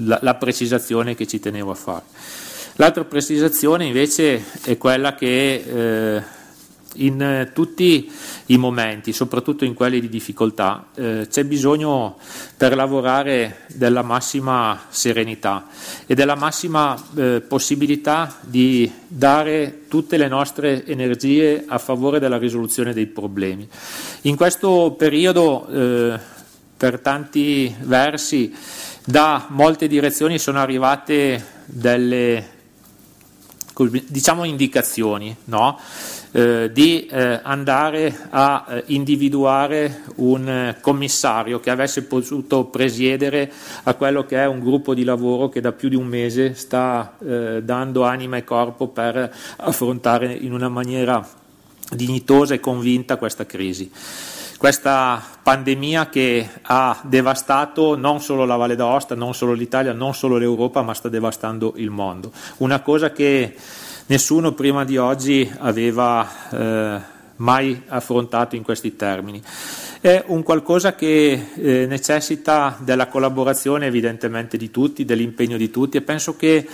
la, 0.05 0.19
la 0.23 0.35
precisazione 0.35 1.15
che 1.15 1.27
ci 1.27 1.39
tenevo 1.39 1.71
a 1.71 1.75
fare. 1.75 2.03
L'altra 2.83 3.05
precisazione 3.05 3.85
invece 3.85 4.43
è 4.65 4.77
quella 4.77 5.15
che 5.15 5.55
eh, 5.55 6.23
in 6.95 7.51
tutti 7.53 8.11
i 8.47 8.57
momenti, 8.57 9.13
soprattutto 9.13 9.65
in 9.65 9.73
quelli 9.73 10.01
di 10.01 10.09
difficoltà, 10.09 10.87
eh, 10.97 11.29
c'è 11.31 11.45
bisogno 11.45 12.19
per 12.57 12.75
lavorare 12.75 13.67
della 13.69 14.03
massima 14.03 14.87
serenità 14.89 15.69
e 16.07 16.17
della 16.17 16.35
massima 16.35 17.01
eh, 17.15 17.41
possibilità 17.47 18.39
di 18.41 18.91
dare 19.07 19.83
tutte 19.87 20.17
le 20.17 20.27
nostre 20.27 20.85
energie 20.85 21.63
a 21.65 21.79
favore 21.79 22.19
della 22.19 22.37
risoluzione 22.37 22.93
dei 22.93 23.07
problemi. 23.07 23.69
In 24.23 24.35
questo 24.35 24.97
periodo, 24.99 25.69
eh, 25.69 26.19
per 26.77 26.99
tanti 26.99 27.73
versi, 27.83 28.53
da 29.05 29.47
molte 29.51 29.87
direzioni 29.87 30.41
sono 30.41 30.59
arrivate 30.59 31.61
delle 31.65 32.52
diciamo 34.07 34.45
indicazioni, 34.45 35.35
no? 35.45 35.79
eh, 36.33 36.71
di 36.73 37.07
eh, 37.07 37.41
andare 37.43 38.29
a 38.31 38.65
eh, 38.69 38.85
individuare 38.87 40.03
un 40.17 40.75
commissario 40.81 41.61
che 41.61 41.71
avesse 41.71 42.05
potuto 42.05 42.65
presiedere 42.65 43.53
a 43.85 43.95
quello 43.95 44.25
che 44.25 44.39
è 44.39 44.47
un 44.47 44.61
gruppo 44.61 44.95
di 44.95 45.05
lavoro 45.05 45.49
che 45.49 45.61
da 45.61 45.73
più 45.73 45.89
di 45.89 45.97
un 45.97 46.07
mese 46.07 46.55
sta 46.55 47.17
eh, 47.19 47.63
dando 47.63 48.05
anima 48.05 48.37
e 48.37 48.45
corpo 48.45 48.89
per 48.89 49.35
affrontare 49.57 50.33
in 50.33 50.53
una 50.53 50.69
maniera 50.69 51.27
dignitosa 51.91 52.55
e 52.55 52.61
convinta 52.61 53.17
questa 53.17 53.45
crisi 53.45 53.91
questa 54.63 55.21
pandemia 55.43 56.09
che 56.09 56.49
ha 56.63 56.97
devastato 57.03 57.97
non 57.97 58.21
solo 58.21 58.45
la 58.45 58.55
Valle 58.55 58.77
d'Aosta, 58.77 59.17
non 59.17 59.35
solo 59.35 59.55
l'Italia, 59.55 59.93
non 59.93 60.15
solo 60.15 60.37
l'Europa, 60.37 60.83
ma 60.83 60.95
sta 60.95 61.09
devastando 61.09 61.73
il 61.79 61.91
mondo. 61.91 62.31
Una 62.59 62.79
cosa 62.81 63.11
che 63.11 63.57
nessuno 64.07 64.53
prima 64.53 64.85
di 64.85 64.97
oggi 64.99 65.53
aveva 65.59 66.29
eh, 66.53 67.01
mai 67.39 67.83
affrontato 67.89 68.55
in 68.55 68.63
questi 68.63 68.95
termini. 68.95 69.43
È 70.03 70.21
un 70.27 70.43
qualcosa 70.43 70.97
che 70.97 71.51
eh, 71.55 71.87
necessita 71.87 72.77
della 72.81 73.07
collaborazione 73.07 73.87
evidentemente 73.87 74.57
di 74.57 74.69
tutti, 74.69 75.05
dell'impegno 75.05 75.57
di 75.57 75.71
tutti 75.71 75.97
e 75.97 76.03
penso 76.03 76.35
che 76.35 76.67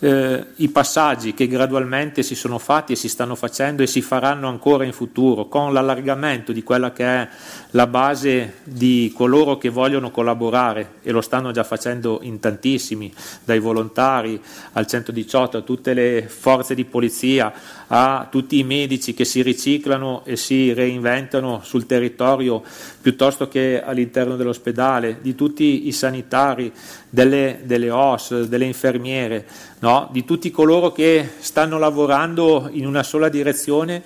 eh, 0.00 0.44
i 0.56 0.68
passaggi 0.68 1.32
che 1.32 1.46
gradualmente 1.46 2.22
si 2.22 2.34
sono 2.34 2.58
fatti 2.58 2.92
e 2.92 2.96
si 2.96 3.08
stanno 3.08 3.36
facendo 3.36 3.82
e 3.82 3.86
si 3.86 4.02
faranno 4.02 4.48
ancora 4.48 4.84
in 4.84 4.92
futuro, 4.92 5.48
con 5.48 5.72
l'allargamento 5.72 6.52
di 6.52 6.62
quella 6.62 6.92
che 6.92 7.04
è 7.06 7.28
la 7.70 7.86
base 7.86 8.56
di 8.64 9.10
coloro 9.16 9.56
che 9.56 9.70
vogliono 9.70 10.10
collaborare 10.10 10.96
e 11.02 11.10
lo 11.10 11.22
stanno 11.22 11.52
già 11.52 11.64
facendo 11.64 12.18
in 12.20 12.38
tantissimi, 12.38 13.10
dai 13.44 13.60
volontari 13.60 14.38
al 14.72 14.86
118, 14.86 15.56
a 15.56 15.62
tutte 15.62 15.94
le 15.94 16.26
forze 16.28 16.74
di 16.74 16.84
polizia, 16.84 17.50
a 17.86 18.28
tutti 18.30 18.58
i 18.58 18.64
medici 18.64 19.14
che 19.14 19.24
si 19.24 19.40
riciclano 19.40 20.22
e 20.26 20.36
si 20.36 20.74
reinventano 20.74 21.62
sul 21.64 21.86
territorio 21.86 22.62
piuttosto 23.00 23.48
che 23.48 23.82
all'interno 23.82 24.36
dell'ospedale, 24.36 25.18
di 25.20 25.34
tutti 25.34 25.86
i 25.86 25.92
sanitari, 25.92 26.72
delle, 27.08 27.60
delle 27.64 27.90
OS, 27.90 28.44
delle 28.44 28.64
infermiere, 28.64 29.46
no? 29.80 30.08
di 30.10 30.24
tutti 30.24 30.50
coloro 30.50 30.92
che 30.92 31.28
stanno 31.38 31.78
lavorando 31.78 32.68
in 32.72 32.86
una 32.86 33.02
sola 33.02 33.28
direzione 33.28 34.02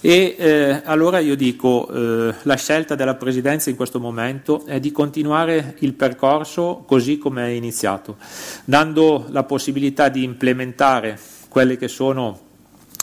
e 0.00 0.36
eh, 0.38 0.82
allora 0.84 1.18
io 1.18 1.34
dico, 1.34 1.88
eh, 1.90 2.32
la 2.42 2.54
scelta 2.54 2.94
della 2.94 3.16
Presidenza 3.16 3.68
in 3.68 3.74
questo 3.74 3.98
momento 3.98 4.64
è 4.64 4.78
di 4.78 4.92
continuare 4.92 5.74
il 5.80 5.94
percorso 5.94 6.84
così 6.86 7.18
come 7.18 7.46
è 7.46 7.48
iniziato, 7.48 8.16
dando 8.64 9.26
la 9.30 9.42
possibilità 9.42 10.08
di 10.08 10.22
implementare 10.22 11.18
quelle 11.48 11.76
che 11.76 11.88
sono 11.88 12.46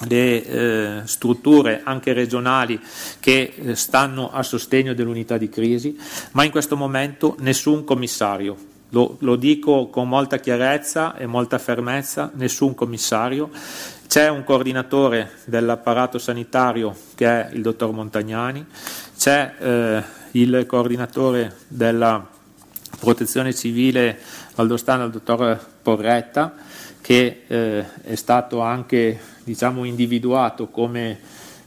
le 0.08 0.44
eh, 0.44 1.02
strutture 1.06 1.82
anche 1.84 2.14
regionali 2.14 2.80
che 3.20 3.54
eh, 3.56 3.76
stanno 3.76 4.30
a 4.32 4.44
sostegno 4.44 4.94
dell'unità 4.94 5.38
di 5.38 5.50
crisi, 5.50 5.98
ma 6.32 6.44
in 6.44 6.52
questo 6.52 6.76
momento 6.76 7.36
nessun 7.40 7.84
commissario. 7.84 8.74
Lo, 8.90 9.18
lo 9.20 9.36
dico 9.36 9.88
con 9.88 10.08
molta 10.08 10.38
chiarezza 10.38 11.16
e 11.16 11.26
molta 11.26 11.58
fermezza, 11.58 12.32
nessun 12.36 12.76
commissario. 12.76 13.50
C'è 14.08 14.30
un 14.30 14.44
coordinatore 14.44 15.32
dell'apparato 15.46 16.20
sanitario 16.20 16.96
che 17.16 17.26
è 17.26 17.50
il 17.54 17.62
dottor 17.62 17.92
Montagnani, 17.92 18.66
c'è 19.18 19.54
eh, 19.58 20.04
il 20.32 20.66
coordinatore 20.68 21.56
della 21.68 22.26
protezione 23.00 23.54
civile 23.54 24.18
valdostana 24.56 25.06
il 25.06 25.12
dottor 25.12 25.60
Porretta 25.82 26.56
che 27.02 27.44
eh, 27.48 27.86
è 28.02 28.16
stato 28.16 28.62
anche 28.62 29.20
diciamo, 29.46 29.86
individuato 29.86 30.68
come 30.68 31.20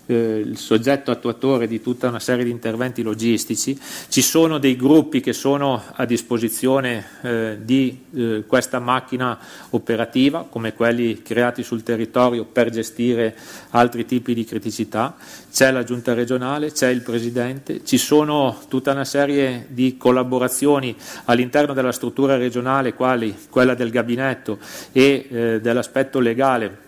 eh, 0.08 0.38
il 0.38 0.56
soggetto 0.58 1.10
attuatore 1.10 1.66
di 1.66 1.80
tutta 1.80 2.08
una 2.08 2.18
serie 2.18 2.44
di 2.44 2.50
interventi 2.50 3.02
logistici, 3.02 3.78
ci 4.08 4.22
sono 4.22 4.58
dei 4.58 4.74
gruppi 4.74 5.20
che 5.20 5.32
sono 5.32 5.82
a 5.92 6.04
disposizione 6.04 7.06
eh, 7.22 7.58
di 7.60 8.04
eh, 8.14 8.44
questa 8.46 8.78
macchina 8.80 9.38
operativa, 9.70 10.46
come 10.48 10.72
quelli 10.72 11.22
creati 11.22 11.62
sul 11.62 11.82
territorio 11.82 12.44
per 12.44 12.70
gestire 12.70 13.36
altri 13.70 14.06
tipi 14.06 14.34
di 14.34 14.44
criticità, 14.44 15.16
c'è 15.52 15.70
la 15.70 15.84
giunta 15.84 16.14
regionale, 16.14 16.72
c'è 16.72 16.88
il 16.88 17.02
presidente, 17.02 17.84
ci 17.84 17.98
sono 17.98 18.60
tutta 18.68 18.92
una 18.92 19.04
serie 19.04 19.66
di 19.68 19.96
collaborazioni 19.96 20.96
all'interno 21.26 21.74
della 21.74 21.92
struttura 21.92 22.36
regionale, 22.36 22.94
quali 22.94 23.36
quella 23.50 23.74
del 23.74 23.90
gabinetto 23.90 24.58
e 24.92 25.26
eh, 25.30 25.60
dell'aspetto 25.60 26.18
legale 26.18 26.86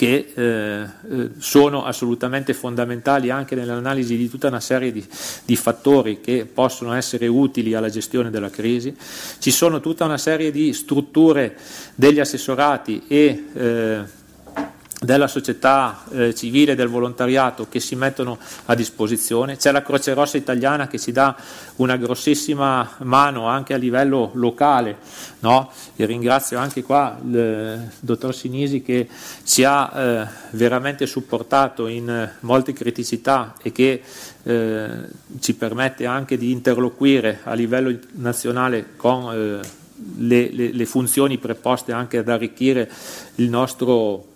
che 0.00 0.32
eh, 0.34 0.86
eh, 1.10 1.30
sono 1.36 1.84
assolutamente 1.84 2.54
fondamentali 2.54 3.28
anche 3.28 3.54
nell'analisi 3.54 4.16
di 4.16 4.30
tutta 4.30 4.46
una 4.46 4.58
serie 4.58 4.92
di, 4.92 5.06
di, 5.44 5.56
fattori 5.56 6.22
che 6.22 6.48
possono 6.50 6.94
essere 6.94 7.26
utili 7.26 7.74
alla 7.74 7.90
gestione 7.90 8.30
della 8.30 8.48
crisi. 8.48 8.96
Ci 9.38 9.50
sono 9.50 9.78
tutta 9.80 10.06
una 10.06 10.16
serie 10.16 10.50
di 10.50 10.72
strutture 10.72 11.54
degli 11.94 12.18
assessorati 12.18 13.02
e 13.08 13.44
eh, 13.52 14.00
della 15.02 15.28
società 15.28 16.04
eh, 16.10 16.34
civile 16.34 16.74
del 16.74 16.88
volontariato 16.88 17.66
che 17.70 17.80
si 17.80 17.96
mettono 17.96 18.38
a 18.66 18.74
disposizione, 18.74 19.56
c'è 19.56 19.72
la 19.72 19.82
Croce 19.82 20.12
Rossa 20.12 20.36
italiana 20.36 20.88
che 20.88 20.98
ci 20.98 21.10
dà 21.10 21.34
una 21.76 21.96
grossissima 21.96 22.96
mano 22.98 23.46
anche 23.46 23.72
a 23.72 23.78
livello 23.78 24.30
locale, 24.34 24.98
no? 25.40 25.70
e 25.96 26.04
ringrazio 26.04 26.58
anche 26.58 26.82
qua 26.82 27.18
il 27.24 27.90
dottor 27.98 28.34
Sinisi 28.34 28.82
che 28.82 29.08
ci 29.44 29.64
ha 29.64 29.90
eh, 29.90 30.26
veramente 30.50 31.06
supportato 31.06 31.86
in 31.86 32.30
molte 32.40 32.74
criticità 32.74 33.54
e 33.62 33.72
che 33.72 34.02
eh, 34.42 34.88
ci 35.40 35.54
permette 35.54 36.04
anche 36.04 36.36
di 36.36 36.50
interloquire 36.50 37.40
a 37.44 37.54
livello 37.54 37.98
nazionale 38.16 38.90
con 38.96 39.32
eh, 39.32 39.60
le, 40.18 40.50
le, 40.52 40.72
le 40.72 40.84
funzioni 40.84 41.38
preposte 41.38 41.92
anche 41.92 42.18
ad 42.18 42.28
arricchire 42.28 42.90
il 43.36 43.48
nostro 43.48 44.29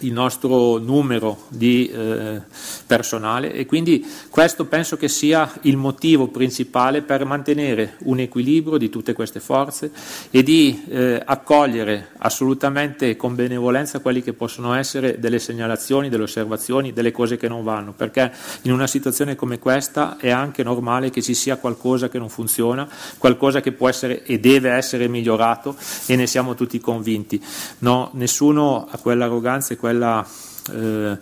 il 0.00 0.12
nostro 0.12 0.78
numero 0.78 1.44
di 1.48 1.88
eh, 1.88 2.40
personale 2.86 3.52
e 3.52 3.64
quindi 3.64 4.04
questo 4.28 4.64
penso 4.64 4.96
che 4.96 5.08
sia 5.08 5.50
il 5.62 5.76
motivo 5.76 6.26
principale 6.28 7.02
per 7.02 7.24
mantenere 7.24 7.96
un 8.00 8.18
equilibrio 8.18 8.76
di 8.76 8.90
tutte 8.90 9.12
queste 9.12 9.38
forze 9.38 9.92
e 10.30 10.42
di 10.42 10.84
eh, 10.88 11.22
accogliere 11.24 12.08
assolutamente 12.18 13.14
con 13.16 13.36
benevolenza 13.36 14.00
quelli 14.00 14.22
che 14.22 14.32
possono 14.32 14.74
essere 14.74 15.20
delle 15.20 15.38
segnalazioni, 15.38 16.08
delle 16.08 16.24
osservazioni, 16.24 16.92
delle 16.92 17.12
cose 17.12 17.36
che 17.36 17.48
non 17.48 17.62
vanno, 17.62 17.92
perché 17.92 18.32
in 18.62 18.72
una 18.72 18.88
situazione 18.88 19.36
come 19.36 19.60
questa 19.60 20.16
è 20.16 20.30
anche 20.30 20.64
normale 20.64 21.10
che 21.10 21.22
ci 21.22 21.34
sia 21.34 21.56
qualcosa 21.56 22.08
che 22.08 22.18
non 22.18 22.28
funziona, 22.28 22.88
qualcosa 23.18 23.60
che 23.60 23.70
può 23.70 23.88
essere 23.88 24.24
e 24.24 24.40
deve 24.40 24.70
essere 24.70 25.06
migliorato 25.06 25.76
e 26.06 26.16
ne 26.16 26.26
siamo 26.26 26.54
tutti 26.54 26.80
convinti. 26.80 27.40
No, 27.78 28.10
nessuno 28.14 28.88
ha 28.90 28.98
quell'arroganza 28.98 29.74
e 29.74 29.76
quella 29.84 30.26
eh, 30.72 31.18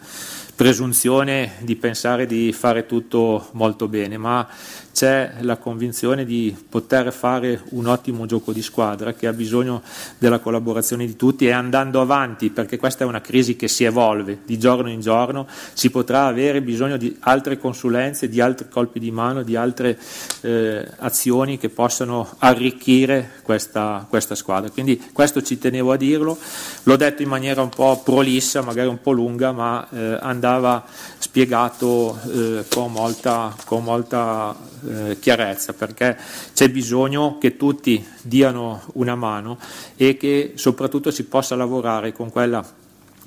presunzione 0.63 1.55
di 1.63 1.75
pensare 1.75 2.25
di 2.25 2.53
fare 2.53 2.87
tutto 2.87 3.49
molto 3.55 3.89
bene, 3.89 4.17
ma 4.17 4.47
c'è 4.93 5.33
la 5.41 5.57
convinzione 5.57 6.25
di 6.25 6.55
poter 6.69 7.13
fare 7.13 7.63
un 7.71 7.87
ottimo 7.87 8.27
gioco 8.27 8.53
di 8.53 8.63
squadra 8.63 9.15
che 9.15 9.27
ha 9.27 9.33
bisogno 9.33 9.83
della 10.19 10.39
collaborazione 10.39 11.07
di 11.07 11.17
tutti 11.17 11.47
e 11.47 11.51
andando 11.51 12.01
avanti, 12.01 12.51
perché 12.51 12.77
questa 12.77 13.03
è 13.03 13.07
una 13.07 13.21
crisi 13.21 13.57
che 13.57 13.67
si 13.67 13.83
evolve 13.83 14.41
di 14.45 14.59
giorno 14.59 14.89
in 14.89 15.01
giorno, 15.01 15.49
si 15.73 15.91
potrà 15.91 16.27
avere 16.27 16.63
bisogno 16.63 16.97
di 16.97 17.17
altre 17.21 17.59
consulenze, 17.59 18.29
di 18.29 18.41
altri 18.41 18.69
colpi 18.69 19.01
di 19.01 19.11
mano, 19.11 19.43
di 19.43 19.57
altre 19.57 19.99
eh, 20.43 20.87
azioni 20.99 21.59
che 21.59 21.71
possano 21.71 22.37
arricchire 22.39 23.33
questa, 23.43 24.07
questa 24.09 24.37
squadra. 24.37 24.71
Quindi 24.71 25.03
questo 25.13 25.43
ci 25.43 25.59
tenevo 25.59 25.91
a 25.91 25.97
dirlo, 25.97 26.39
l'ho 26.85 26.97
detto 26.97 27.23
in 27.23 27.29
maniera 27.29 27.63
un 27.63 27.71
po' 27.71 28.01
prolissa, 28.05 28.63
magari 28.63 28.89
un 28.89 29.01
po' 29.01 29.11
lunga, 29.11 29.51
ma 29.51 29.89
eh, 29.91 30.19
andava 30.53 30.85
spiegato 31.19 32.19
eh, 32.27 32.65
con 32.69 32.93
molta, 32.93 33.55
con 33.65 33.83
molta 33.83 34.55
eh, 34.87 35.19
chiarezza 35.19 35.73
perché 35.73 36.17
c'è 36.53 36.69
bisogno 36.69 37.39
che 37.39 37.57
tutti 37.57 38.07
diano 38.23 38.83
una 38.95 39.15
mano 39.15 39.59
e 39.97 40.17
che 40.17 40.53
soprattutto 40.57 41.11
si 41.11 41.25
possa 41.25 41.57
lavorare 41.57 42.13
con 42.13 42.31
quella 42.31 42.65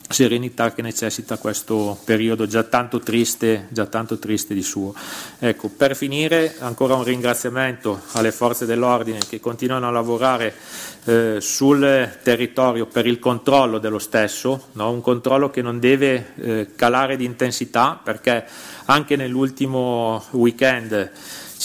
serenità 0.08 0.72
che 0.74 0.82
necessita 0.82 1.38
questo 1.38 1.98
periodo 2.04 2.48
già 2.48 2.64
tanto 2.64 3.00
triste, 3.00 3.68
già 3.70 3.86
tanto 3.86 4.20
triste 4.20 4.54
di 4.54 4.62
suo. 4.62 4.94
Ecco, 5.40 5.70
per 5.70 5.96
finire 5.96 6.56
ancora 6.60 6.96
un 6.96 7.04
ringraziamento 7.04 8.02
alle 8.12 8.32
forze 8.32 8.66
dell'ordine 8.66 9.20
che 9.28 9.40
continuano 9.40 9.88
a 9.88 9.92
lavorare 9.92 10.54
eh, 11.06 11.38
sul 11.40 12.18
territorio 12.24 12.86
per 12.86 13.06
il 13.06 13.20
controllo 13.20 13.80
dello 13.80 14.00
stesso, 14.00 14.68
no? 14.74 14.92
un 14.92 15.02
controllo 15.02 15.50
che 15.50 15.62
non 15.62 15.80
deve 15.80 16.34
eh, 16.36 16.68
calare 16.76 17.18
di 17.18 17.26
intensità 17.26 18.00
perché 18.02 18.46
anche 18.86 19.16
nell'ultimo 19.16 20.24
weekend 20.32 21.12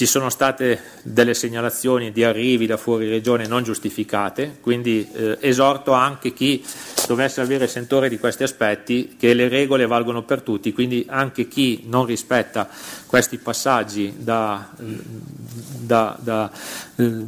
ci 0.00 0.06
sono 0.06 0.30
state 0.30 0.80
delle 1.02 1.34
segnalazioni 1.34 2.10
di 2.10 2.24
arrivi 2.24 2.64
da 2.64 2.78
fuori 2.78 3.06
regione 3.06 3.46
non 3.46 3.62
giustificate, 3.62 4.56
quindi 4.62 5.06
eh, 5.12 5.36
esorto 5.40 5.92
anche 5.92 6.32
chi 6.32 6.64
dovesse 7.06 7.42
avere 7.42 7.66
sentore 7.66 8.08
di 8.08 8.18
questi 8.18 8.42
aspetti 8.42 9.16
che 9.18 9.34
le 9.34 9.48
regole 9.48 9.84
valgono 9.84 10.22
per 10.22 10.40
tutti, 10.40 10.72
quindi 10.72 11.04
anche 11.06 11.48
chi 11.48 11.82
non 11.84 12.06
rispetta 12.06 12.66
questi 13.04 13.36
passaggi 13.36 14.14
da, 14.16 14.70
da, 14.74 16.16
da, 16.18 16.50
eh, 16.96 17.24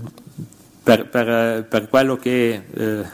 per, 0.82 1.08
per, 1.10 1.66
per, 1.68 1.88
quello 1.90 2.16
che 2.16 2.62
eh, 2.72 3.04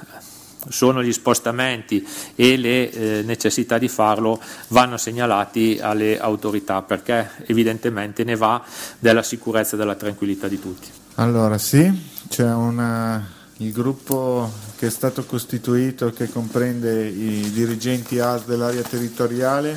sono 0.69 1.03
gli 1.03 1.13
spostamenti 1.13 2.07
e 2.35 2.57
le 2.57 2.91
eh, 2.91 3.23
necessità 3.23 3.79
di 3.79 3.89
farlo 3.89 4.41
vanno 4.69 4.97
segnalati 4.97 5.79
alle 5.81 6.19
autorità 6.19 6.83
perché 6.83 7.31
evidentemente 7.47 8.25
ne 8.25 8.37
va 8.37 8.63
della 8.99 9.23
sicurezza 9.23 9.75
e 9.75 9.79
della 9.79 9.95
tranquillità 9.95 10.49
di 10.49 10.61
tutti. 10.61 10.89
Allora 11.15 11.59
sì, 11.59 11.91
c'è 12.29 12.53
una, 12.53 13.27
il 13.59 13.73
gruppo 13.73 14.51
che 14.77 14.87
è 14.87 14.91
stato 14.91 15.25
costituito 15.25 16.13
che 16.13 16.31
comprende 16.31 17.07
i 17.07 17.51
dirigenti 17.53 18.19
AS 18.21 18.45
dell'area 18.45 18.83
territoriale 18.83 19.77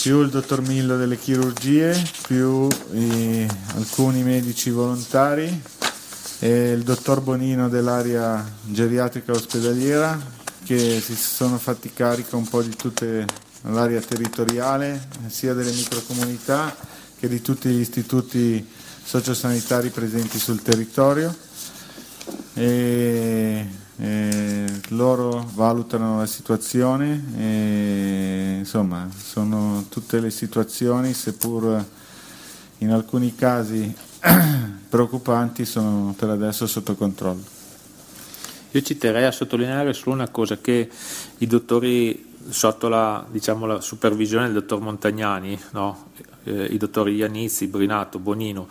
più 0.00 0.22
il 0.22 0.30
dottor 0.30 0.62
Millo 0.62 0.96
delle 0.96 1.18
chirurgie, 1.18 1.92
più 2.26 2.66
i, 2.92 3.46
alcuni 3.74 4.22
medici 4.22 4.70
volontari 4.70 5.60
e 6.40 6.70
il 6.70 6.82
dottor 6.82 7.20
Bonino 7.20 7.68
dell'area 7.68 8.44
geriatrica 8.64 9.32
ospedaliera 9.32 10.36
che 10.64 11.00
si 11.00 11.16
sono 11.16 11.58
fatti 11.58 11.92
carico 11.92 12.36
un 12.36 12.46
po' 12.46 12.62
di 12.62 12.76
tutta 12.76 13.24
l'area 13.62 14.00
territoriale, 14.00 15.08
sia 15.26 15.54
delle 15.54 15.72
microcomunità 15.72 16.76
che 17.18 17.26
di 17.26 17.40
tutti 17.40 17.68
gli 17.70 17.80
istituti 17.80 18.64
sociosanitari 19.02 19.88
presenti 19.90 20.38
sul 20.38 20.62
territorio. 20.62 21.34
E, 22.54 23.66
e 23.96 24.66
loro 24.88 25.50
valutano 25.54 26.18
la 26.18 26.26
situazione 26.26 27.24
e 27.36 28.56
insomma 28.58 29.08
sono 29.16 29.86
tutte 29.88 30.20
le 30.20 30.30
situazioni 30.30 31.14
seppur 31.14 31.84
in 32.78 32.90
alcuni 32.90 33.34
casi 33.34 33.92
preoccupanti 34.88 35.64
sono 35.64 36.14
per 36.16 36.30
adesso 36.30 36.66
sotto 36.66 36.94
controllo. 36.94 37.56
Io 38.72 38.82
ci 38.82 38.98
terrei 38.98 39.24
a 39.24 39.30
sottolineare 39.32 39.92
solo 39.92 40.16
una 40.16 40.28
cosa, 40.28 40.58
che 40.58 40.88
i 41.38 41.46
dottori 41.46 42.26
sotto 42.48 42.88
la, 42.88 43.24
diciamo, 43.30 43.66
la 43.66 43.80
supervisione 43.80 44.44
del 44.44 44.54
dottor 44.54 44.80
Montagnani, 44.80 45.58
no? 45.72 46.10
eh, 46.44 46.64
i 46.64 46.76
dottori 46.76 47.14
Iannizzi, 47.14 47.66
Brinato, 47.66 48.18
Bonino, 48.18 48.68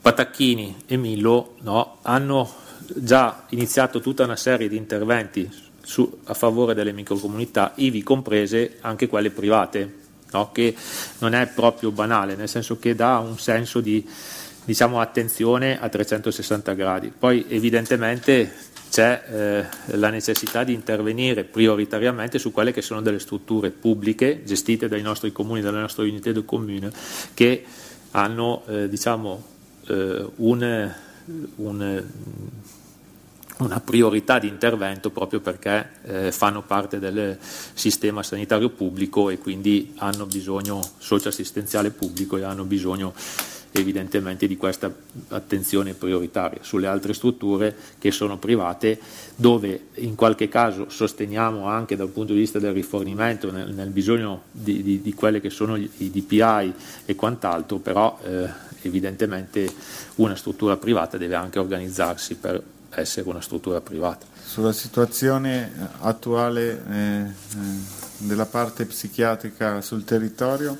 Patacchini 0.00 0.82
e 0.86 0.96
Millo 0.96 1.54
no? 1.60 1.98
hanno 2.02 2.52
già 2.94 3.44
iniziato 3.50 4.00
tutta 4.00 4.24
una 4.24 4.36
serie 4.36 4.68
di 4.68 4.76
interventi 4.76 5.48
su, 5.82 6.20
a 6.24 6.34
favore 6.34 6.74
delle 6.74 6.92
microcomunità, 6.92 7.72
ivi 7.76 8.02
comprese 8.02 8.78
anche 8.80 9.06
quelle 9.06 9.30
private, 9.30 9.94
no? 10.32 10.50
che 10.52 10.74
non 11.18 11.34
è 11.34 11.46
proprio 11.46 11.90
banale, 11.90 12.34
nel 12.34 12.48
senso 12.48 12.78
che 12.78 12.94
dà 12.94 13.18
un 13.18 13.38
senso 13.38 13.80
di 13.80 14.06
diciamo, 14.64 15.00
attenzione 15.00 15.80
a 15.80 15.88
360 15.88 16.72
gradi. 16.74 17.12
Poi 17.16 17.44
evidentemente 17.48 18.52
c'è 18.90 19.22
eh, 19.26 19.96
la 19.96 20.10
necessità 20.10 20.64
di 20.64 20.74
intervenire 20.74 21.44
prioritariamente 21.44 22.38
su 22.38 22.52
quelle 22.52 22.72
che 22.72 22.82
sono 22.82 23.00
delle 23.00 23.18
strutture 23.18 23.70
pubbliche 23.70 24.42
gestite 24.44 24.88
dai 24.88 25.02
nostri 25.02 25.32
comuni, 25.32 25.60
dalle 25.60 25.80
nostre 25.80 26.04
unità 26.04 26.30
di 26.30 26.44
comune, 26.44 26.90
che 27.34 27.64
hanno 28.10 28.62
eh, 28.66 28.88
diciamo, 28.88 29.42
eh, 29.88 30.26
un 30.36 30.92
un, 31.56 32.02
una 33.58 33.80
priorità 33.80 34.38
di 34.38 34.48
intervento 34.48 35.10
proprio 35.10 35.40
perché 35.40 35.90
eh, 36.02 36.32
fanno 36.32 36.62
parte 36.62 36.98
del 36.98 37.38
sistema 37.40 38.22
sanitario 38.22 38.70
pubblico 38.70 39.30
e 39.30 39.38
quindi 39.38 39.94
hanno 39.98 40.26
bisogno 40.26 40.80
socio-assistenziale 40.98 41.90
pubblico 41.90 42.36
e 42.36 42.42
hanno 42.42 42.64
bisogno 42.64 43.14
evidentemente 43.72 44.46
di 44.46 44.56
questa 44.56 44.92
attenzione 45.28 45.94
prioritaria. 45.94 46.58
Sulle 46.62 46.86
altre 46.86 47.14
strutture 47.14 47.74
che 47.98 48.10
sono 48.10 48.38
private, 48.38 48.98
dove 49.34 49.86
in 49.94 50.14
qualche 50.14 50.48
caso 50.48 50.88
sosteniamo 50.88 51.66
anche 51.66 51.96
dal 51.96 52.08
punto 52.08 52.32
di 52.32 52.40
vista 52.40 52.58
del 52.58 52.72
rifornimento 52.72 53.50
nel, 53.50 53.72
nel 53.72 53.90
bisogno 53.90 54.42
di, 54.50 54.82
di, 54.82 55.02
di 55.02 55.14
quelli 55.14 55.40
che 55.40 55.50
sono 55.50 55.76
i 55.76 56.10
DPI 56.10 56.74
e 57.06 57.14
quant'altro, 57.14 57.78
però 57.78 58.18
eh, 58.22 58.48
evidentemente 58.82 59.70
una 60.16 60.36
struttura 60.36 60.76
privata 60.76 61.16
deve 61.16 61.34
anche 61.34 61.58
organizzarsi 61.58 62.34
per 62.34 62.62
essere 62.90 63.28
una 63.28 63.40
struttura 63.40 63.80
privata. 63.80 64.26
Sulla 64.44 64.72
situazione 64.72 65.72
attuale 66.00 66.82
eh, 66.90 66.94
eh, 66.94 67.30
della 68.18 68.44
parte 68.44 68.84
psichiatrica 68.84 69.80
sul 69.80 70.04
territorio, 70.04 70.78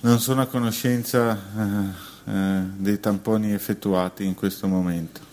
non 0.00 0.18
sono 0.20 0.42
a 0.42 0.46
conoscenza 0.46 1.36
eh, 1.36 2.30
eh, 2.30 2.60
dei 2.76 3.00
tamponi 3.00 3.52
effettuati 3.52 4.24
in 4.24 4.34
questo 4.34 4.66
momento. 4.66 5.28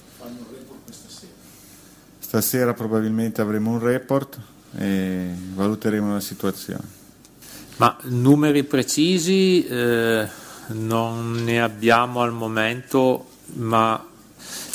Stasera 2.20 2.74
probabilmente 2.74 3.42
avremo 3.42 3.72
un 3.72 3.80
report 3.80 4.38
e 4.76 5.30
valuteremo 5.54 6.14
la 6.14 6.20
situazione. 6.20 6.96
Ma 7.78 7.96
numeri 8.04 8.64
precisi 8.64 9.66
eh, 9.66 10.28
non 10.70 11.44
ne 11.44 11.62
abbiamo 11.62 12.22
al 12.22 12.34
momento, 12.34 13.28
ma 13.54 14.04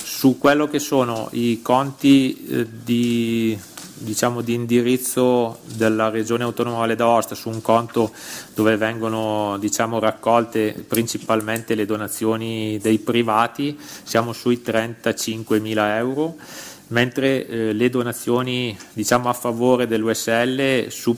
su 0.03 0.39
quello 0.39 0.69
che 0.69 0.79
sono 0.79 1.29
i 1.33 1.61
conti 1.63 2.47
eh, 2.47 2.69
di, 2.85 3.59
diciamo, 4.03 4.41
di, 4.41 4.55
indirizzo 4.55 5.59
della 5.65 6.11
Regione 6.11 6.45
Autonoma 6.45 6.79
Valle 6.79 6.97
d'Aosta, 6.97 7.35
su 7.35 7.49
un 7.49 7.63
conto 7.63 8.11
dove 8.55 8.77
vengono 8.77 9.57
diciamo, 9.59 9.99
raccolte 9.99 10.85
principalmente 10.87 11.75
le 11.75 11.87
donazioni 11.87 12.79
dei 12.81 12.99
privati, 12.99 13.79
siamo 14.03 14.33
sui 14.33 14.61
35 14.61 15.59
mila 15.61 15.97
euro, 15.97 16.37
mentre 16.89 17.47
eh, 17.47 17.73
le 17.73 17.91
donazioni 17.91 18.77
diciamo, 18.93 19.29
a 19.29 19.33
favore 19.33 19.87
dell'USL 19.87 20.89
su, 20.89 21.17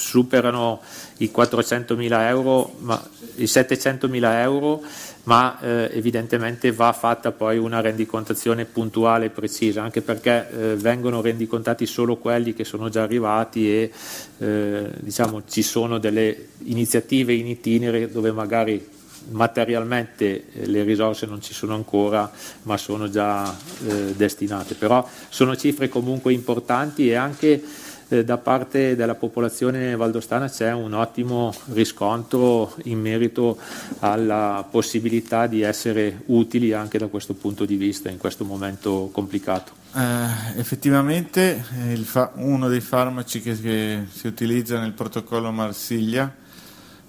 superano 0.00 0.80
i 1.18 1.30
400 1.30 1.94
mila 1.94 2.28
euro, 2.28 2.74
ma, 2.78 3.00
i 3.36 3.46
700 3.46 4.08
mila 4.08 4.40
euro 4.40 4.82
ma 5.24 5.60
eh, 5.60 5.90
evidentemente 5.92 6.72
va 6.72 6.92
fatta 6.92 7.30
poi 7.30 7.58
una 7.58 7.80
rendicontazione 7.80 8.64
puntuale 8.64 9.26
e 9.26 9.30
precisa, 9.30 9.82
anche 9.82 10.00
perché 10.00 10.48
eh, 10.50 10.76
vengono 10.76 11.20
rendicontati 11.20 11.84
solo 11.86 12.16
quelli 12.16 12.54
che 12.54 12.64
sono 12.64 12.88
già 12.88 13.02
arrivati 13.02 13.70
e 13.70 13.92
eh, 14.38 14.90
diciamo, 14.98 15.42
ci 15.46 15.62
sono 15.62 15.98
delle 15.98 16.48
iniziative 16.64 17.34
in 17.34 17.46
itinere 17.46 18.10
dove 18.10 18.32
magari 18.32 18.98
materialmente 19.28 20.44
eh, 20.52 20.66
le 20.66 20.82
risorse 20.82 21.26
non 21.26 21.42
ci 21.42 21.52
sono 21.52 21.74
ancora 21.74 22.30
ma 22.62 22.76
sono 22.78 23.10
già 23.10 23.54
eh, 23.86 24.14
destinate, 24.16 24.74
però 24.74 25.06
sono 25.28 25.54
cifre 25.54 25.88
comunque 25.88 26.32
importanti 26.32 27.10
e 27.10 27.14
anche 27.14 27.62
eh, 28.10 28.24
da 28.24 28.38
parte 28.38 28.96
della 28.96 29.14
popolazione 29.14 29.94
valdostana 29.94 30.48
c'è 30.48 30.72
un 30.72 30.92
ottimo 30.94 31.54
riscontro 31.72 32.74
in 32.84 33.00
merito 33.00 33.56
alla 34.00 34.66
possibilità 34.68 35.46
di 35.46 35.62
essere 35.62 36.22
utili 36.26 36.72
anche 36.72 36.98
da 36.98 37.06
questo 37.06 37.34
punto 37.34 37.64
di 37.64 37.76
vista 37.76 38.10
in 38.10 38.18
questo 38.18 38.44
momento 38.44 39.10
complicato. 39.12 39.72
Eh, 39.94 40.58
effettivamente 40.58 41.64
eh, 41.86 41.96
fa- 41.98 42.32
uno 42.34 42.68
dei 42.68 42.80
farmaci 42.80 43.40
che, 43.40 43.58
che, 43.60 44.06
si 44.10 44.26
utilizza 44.26 44.80
nel 44.80 44.92
protocollo 44.92 45.52
Marsiglia 45.52 46.32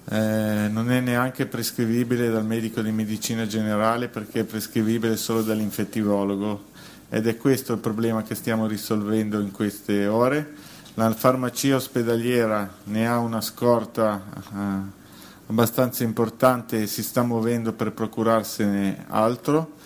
eh, 0.08 0.68
non 0.68 0.90
è 0.90 1.00
neanche 1.00 1.46
prescrivibile 1.46 2.30
dal 2.30 2.44
medico 2.44 2.80
di 2.80 2.90
medicina 2.90 3.46
generale 3.46 4.08
perché 4.08 4.40
è 4.40 4.44
prescrivibile 4.44 5.16
solo 5.16 5.42
dall'infettivologo 5.42 6.70
ed 7.08 7.26
è 7.26 7.36
questo 7.36 7.72
il 7.72 7.78
problema 7.78 8.22
che 8.22 8.34
stiamo 8.34 8.66
risolvendo 8.66 9.40
in 9.40 9.50
queste 9.50 10.06
ore 10.06 10.70
la 10.94 11.12
farmacia 11.14 11.76
ospedaliera 11.76 12.70
ne 12.84 13.08
ha 13.08 13.18
una 13.18 13.40
scorta 13.40 14.22
eh, 14.36 15.00
abbastanza 15.46 16.04
importante 16.04 16.82
e 16.82 16.86
si 16.86 17.02
sta 17.02 17.22
muovendo 17.22 17.72
per 17.72 17.92
procurarsene 17.92 19.06
altro 19.08 19.80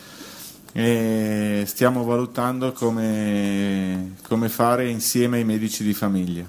e 0.72 1.64
stiamo 1.66 2.04
valutando 2.04 2.72
come, 2.72 4.16
come 4.26 4.48
fare 4.48 4.88
insieme 4.88 5.38
ai 5.38 5.44
medici 5.44 5.82
di 5.82 5.94
famiglia. 5.94 6.44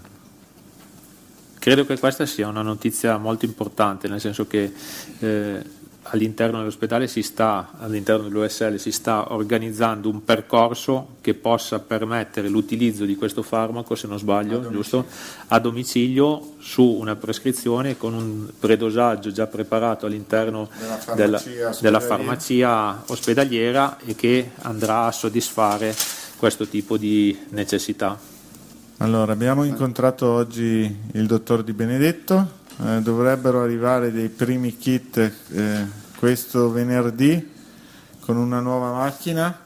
Credo 1.60 1.86
che 1.86 2.00
questa 2.00 2.26
sia 2.26 2.48
una 2.48 2.62
notizia 2.62 3.18
molto 3.18 3.46
importante, 3.46 4.08
nel 4.08 4.20
senso 4.20 4.48
che 4.48 4.74
eh, 5.20 5.64
all'interno 6.10 6.60
dell'ospedale 6.60 7.08
si 7.08 7.22
sta, 7.22 7.72
all'interno 7.78 8.28
dell'OSL 8.28 8.78
si 8.78 8.92
sta 8.92 9.34
organizzando 9.34 10.10
un 10.10 10.24
percorso 10.24 11.16
che 11.22 11.34
possa 11.34 11.80
permettere 11.80 12.48
l'utilizzo 12.50 13.06
di 13.06 13.16
questo 13.16 13.42
farmaco, 13.42 13.96
se 13.96 14.08
non 14.08 14.18
sbaglio, 14.18 14.60
a 14.60 14.70
giusto, 14.70 15.06
a 15.48 15.60
domicilio 15.60 16.56
su 16.60 16.84
una 16.84 17.16
prescrizione 17.16 17.98
con 17.98 18.14
un 18.14 18.48
predosaggio 18.58 19.32
già 19.32 19.48
preparato 19.48 20.06
all'interno 20.06 20.70
della 20.78 20.98
farmacia, 20.98 21.16
della, 21.16 21.38
ospedaliera. 21.38 21.78
della 21.82 22.00
farmacia 22.00 23.04
ospedaliera 23.08 23.98
e 24.06 24.16
che 24.16 24.52
andrà 24.62 25.06
a 25.06 25.12
soddisfare 25.12 25.96
questo 26.38 26.68
tipo 26.68 26.98
di 26.98 27.38
necessità. 27.50 28.36
Allora, 28.98 29.32
abbiamo 29.32 29.64
incontrato 29.64 30.28
oggi 30.28 30.96
il 31.12 31.28
dottor 31.28 31.64
Di 31.64 31.74
Benedetto, 31.74 32.66
eh, 32.84 33.02
dovrebbero 33.02 33.62
arrivare 33.62 34.12
dei 34.12 34.30
primi 34.30 34.78
kit 34.78 35.32
eh, 35.52 35.86
questo 36.18 36.72
venerdì 36.72 37.54
con 38.20 38.38
una 38.38 38.60
nuova 38.60 38.92
macchina 38.92 39.66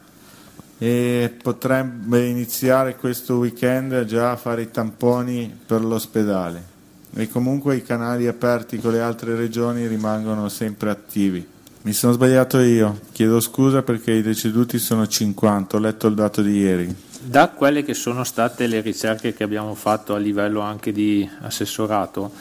e 0.78 1.36
potrebbe 1.42 2.26
iniziare 2.26 2.96
questo 2.96 3.38
weekend 3.38 4.06
già 4.06 4.32
a 4.32 4.36
fare 4.36 4.64
i 4.64 4.72
tamponi 4.72 5.60
per 5.66 5.84
l'ospedale 5.84 6.70
e 7.14 7.28
comunque 7.30 7.76
i 7.76 7.84
canali 7.84 8.28
aperti 8.28 8.80
con 8.80 8.92
le 8.92 9.02
altre 9.02 9.36
regioni 9.36 9.88
rimangono 9.88 10.50
sempre 10.50 10.90
attivi. 10.90 11.46
Mi 11.84 11.94
sono 11.94 12.14
sbagliato 12.14 12.60
io, 12.60 13.00
chiedo 13.12 13.40
scusa 13.40 13.82
perché 13.82 14.12
i 14.12 14.22
deceduti 14.22 14.78
sono 14.78 15.08
50, 15.08 15.76
ho 15.76 15.80
letto 15.80 16.08
il 16.08 16.14
dato 16.14 16.42
di 16.42 16.58
ieri. 16.58 16.96
Da 17.24 17.50
quelle 17.50 17.84
che 17.84 17.94
sono 17.94 18.24
state 18.24 18.68
le 18.68 18.82
ricerche 18.82 19.34
che 19.34 19.44
abbiamo 19.44 19.74
fatto 19.74 20.14
a 20.14 20.18
livello 20.18 20.62
anche 20.62 20.92
di 20.92 21.28
assessorato, 21.42 22.32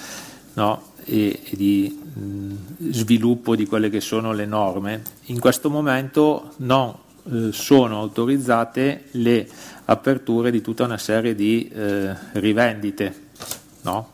no? 0.55 0.93
e, 1.05 1.41
e, 1.45 1.57
di 1.57 2.01
mh, 2.15 2.91
sviluppo 2.91 3.57
di 3.57 3.67
quelle 3.67 3.91
che 3.91 4.01
sono 4.01 4.33
le 4.33 4.47
norme, 4.47 5.03
in 5.27 5.41
questo 5.41 5.71
momento 5.71 6.53
non 6.59 6.95
eh, 7.31 7.53
sono 7.53 7.99
autorizzate 7.99 9.05
le 9.13 9.49
aperture 9.87 10.51
di 10.51 10.61
tutta 10.61 10.85
una 10.85 10.99
serie 10.99 11.35
di 11.35 11.69
eh, 11.69 12.15
rivendite. 12.33 13.29
No? 13.83 14.11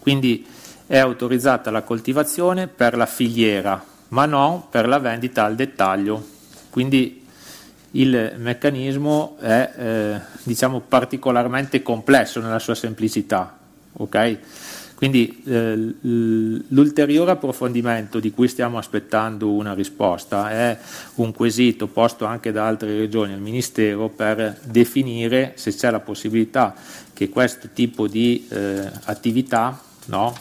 Quindi 0.00 0.46
è 0.86 0.98
autorizzata 0.98 1.70
la 1.70 1.82
coltivazione 1.82 2.66
per 2.66 2.96
la 2.96 3.06
filiera, 3.06 3.82
ma 4.08 4.26
non 4.26 4.68
per 4.68 4.88
la 4.88 4.98
vendita 4.98 5.44
al 5.44 5.54
dettaglio. 5.54 6.22
Quindi 6.70 7.24
il 7.92 8.34
meccanismo 8.36 9.36
è 9.40 9.72
eh, 9.76 10.20
diciamo 10.42 10.80
particolarmente 10.80 11.82
complesso 11.82 12.40
nella 12.40 12.58
sua 12.58 12.74
semplicità. 12.74 13.58
Okay? 13.94 14.38
Quindi 15.02 15.42
eh, 15.46 15.94
l'ulteriore 16.68 17.32
approfondimento 17.32 18.20
di 18.20 18.30
cui 18.30 18.46
stiamo 18.46 18.78
aspettando 18.78 19.50
una 19.50 19.74
risposta 19.74 20.48
è 20.52 20.78
un 21.16 21.32
quesito 21.32 21.88
posto 21.88 22.24
anche 22.24 22.52
da 22.52 22.68
altre 22.68 22.96
regioni 22.96 23.32
al 23.32 23.40
Ministero 23.40 24.10
per 24.10 24.60
definire 24.62 25.54
se 25.56 25.74
c'è 25.74 25.90
la 25.90 25.98
possibilità 25.98 26.76
che 27.12 27.30
questo 27.30 27.70
tipo 27.74 28.06
di 28.06 28.46
eh, 28.48 28.88
attività 29.06 29.76
no, 30.04 30.36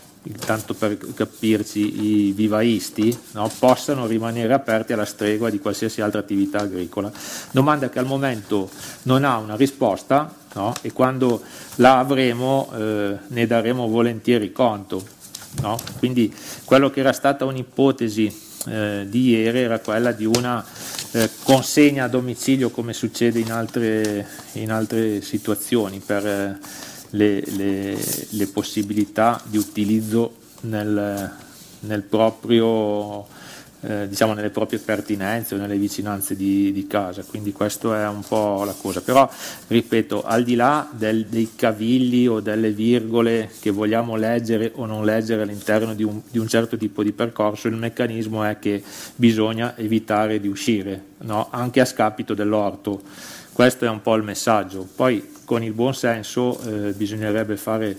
tanto 0.46 0.74
per 0.74 0.98
capirci 1.14 2.28
i 2.28 2.32
vivaisti, 2.32 3.18
no, 3.32 3.52
possano 3.58 4.06
rimanere 4.06 4.54
aperti 4.54 4.94
alla 4.94 5.06
stregua 5.06 5.50
di 5.50 5.60
qualsiasi 5.60 6.02
altra 6.02 6.20
attività 6.20 6.60
agricola. 6.60 7.12
Domanda 7.52 7.90
che 7.90 8.00
al 8.00 8.06
momento 8.06 8.70
non 9.04 9.24
ha 9.24 9.38
una 9.38 9.56
risposta 9.56 10.34
no, 10.54 10.74
e 10.82 10.92
quando 10.92 11.42
la 11.76 11.98
avremo 11.98 12.70
eh, 12.76 13.18
ne 13.28 13.48
daremo 13.48 13.88
volentieri 13.88 14.52
conto. 14.52 15.04
No? 15.62 15.78
Quindi 15.98 16.34
quello 16.64 16.90
che 16.90 17.02
era 17.02 17.12
stata 17.12 17.44
un'ipotesi 17.46 18.50
eh, 18.68 19.06
di 19.10 19.30
ieri 19.30 19.60
era 19.60 19.80
quella 19.80 20.12
di 20.12 20.26
una 20.26 20.64
eh, 21.14 21.30
consegna 21.44 22.06
a 22.06 22.08
domicilio 22.08 22.70
come 22.70 22.94
succede 22.94 23.40
in 23.40 23.52
altre, 23.52 24.26
in 24.54 24.72
altre 24.72 25.22
situazioni 25.22 26.00
per 26.00 26.26
eh, 26.26 26.58
le, 27.12 27.42
le, 27.46 27.98
le 28.30 28.48
possibilità 28.48 29.42
di 29.46 29.58
utilizzo 29.58 30.36
nel, 30.62 31.32
nel 31.80 32.02
proprio 32.02 33.26
eh, 33.84 34.08
diciamo 34.08 34.34
nelle 34.34 34.52
proprie 34.52 34.78
pertinenze 34.78 35.56
o 35.56 35.58
nelle 35.58 35.78
vicinanze 35.78 36.36
di, 36.36 36.72
di, 36.72 36.86
casa, 36.86 37.24
quindi 37.24 37.52
questo 37.52 37.96
è 37.96 38.08
un 38.08 38.22
po' 38.22 38.64
la 38.64 38.76
cosa. 38.80 39.02
Però, 39.02 39.28
ripeto, 39.68 40.24
al 40.24 40.44
di 40.44 40.56
là 40.56 40.88
del, 40.92 41.26
dei 41.26 41.54
cavilli 41.56 42.28
o 42.28 42.40
delle 42.42 42.72
virgole 42.72 43.50
che 43.60 43.72
vogliamo 43.72 44.16
leggere 44.16 44.72
o 44.76 44.86
non 44.86 45.04
leggere 45.04 45.42
all'interno 45.42 45.96
di 45.96 46.04
un, 46.04 46.22
di 46.30 46.38
un 46.38 46.48
certo 46.48 46.78
tipo 46.78 47.02
di 47.02 47.12
percorso, 47.12 47.68
il 47.68 47.76
meccanismo 47.76 48.44
è 48.44 48.60
che 48.60 48.84
bisogna 49.16 49.76
evitare 49.76 50.40
di 50.40 50.48
uscire, 50.48 51.04
no? 51.20 51.48
anche 51.50 51.82
a 51.82 51.86
scapito 51.86 52.36
dell'orto. 52.36 53.02
Questo 53.52 53.86
è 53.86 53.90
un 53.90 54.02
po' 54.02 54.16
il 54.16 54.24
messaggio. 54.24 54.88
Poi 54.96 55.28
con 55.52 55.64
il 55.64 55.74
buon 55.74 55.94
senso 55.94 56.58
eh, 56.62 56.94
bisognerebbe 56.94 57.58
fare 57.58 57.98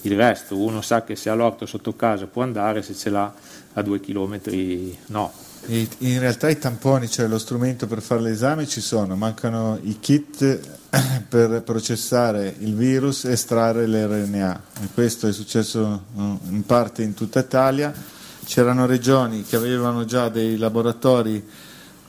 il 0.00 0.16
resto. 0.16 0.56
Uno 0.56 0.80
sa 0.80 1.04
che 1.04 1.16
se 1.16 1.28
ha 1.28 1.34
l'orto 1.34 1.66
sotto 1.66 1.94
casa 1.94 2.26
può 2.26 2.42
andare, 2.42 2.80
se 2.80 2.94
ce 2.94 3.10
l'ha 3.10 3.30
a 3.74 3.82
due 3.82 4.00
chilometri 4.00 4.96
no. 5.08 5.30
in 5.66 6.18
realtà 6.18 6.48
i 6.48 6.58
tamponi, 6.58 7.06
cioè 7.10 7.26
lo 7.26 7.38
strumento 7.38 7.86
per 7.86 8.00
fare 8.00 8.22
l'esame 8.22 8.66
ci 8.66 8.80
sono, 8.80 9.16
mancano 9.16 9.78
i 9.82 9.98
kit 10.00 10.58
per 11.28 11.60
processare 11.60 12.54
il 12.60 12.74
virus 12.74 13.26
e 13.26 13.32
estrarre 13.32 13.86
l'RNA. 13.86 14.62
E 14.84 14.88
questo 14.94 15.28
è 15.28 15.32
successo 15.34 16.04
in 16.14 16.62
parte 16.64 17.02
in 17.02 17.12
tutta 17.12 17.40
Italia. 17.40 17.92
C'erano 18.46 18.86
regioni 18.86 19.42
che 19.42 19.56
avevano 19.56 20.06
già 20.06 20.30
dei 20.30 20.56
laboratori 20.56 21.46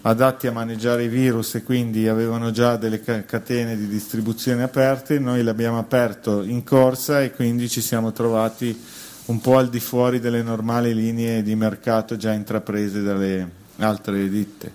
adatti 0.08 0.46
a 0.46 0.52
maneggiare 0.52 1.06
i 1.06 1.08
virus 1.08 1.56
e 1.56 1.64
quindi 1.64 2.08
avevano 2.08 2.52
già 2.52 2.76
delle 2.78 3.02
catene 3.02 3.76
di 3.76 3.88
distribuzione 3.88 4.62
aperte, 4.62 5.18
noi 5.18 5.42
l'abbiamo 5.42 5.80
aperto 5.80 6.44
in 6.44 6.64
corsa 6.64 7.24
e 7.24 7.32
quindi 7.32 7.68
ci 7.70 7.82
siamo 7.82 8.12
trovati 8.12 8.80
un 9.26 9.42
po' 9.42 9.58
al 9.58 9.70
di 9.70 9.80
fuori 9.80 10.20
delle 10.20 10.44
normali 10.44 10.94
linee 10.94 11.42
di 11.42 11.56
mercato 11.56 12.18
già 12.18 12.34
intraprese 12.34 13.02
dalle 13.02 13.50
altre 13.78 14.30
ditte. 14.30 14.72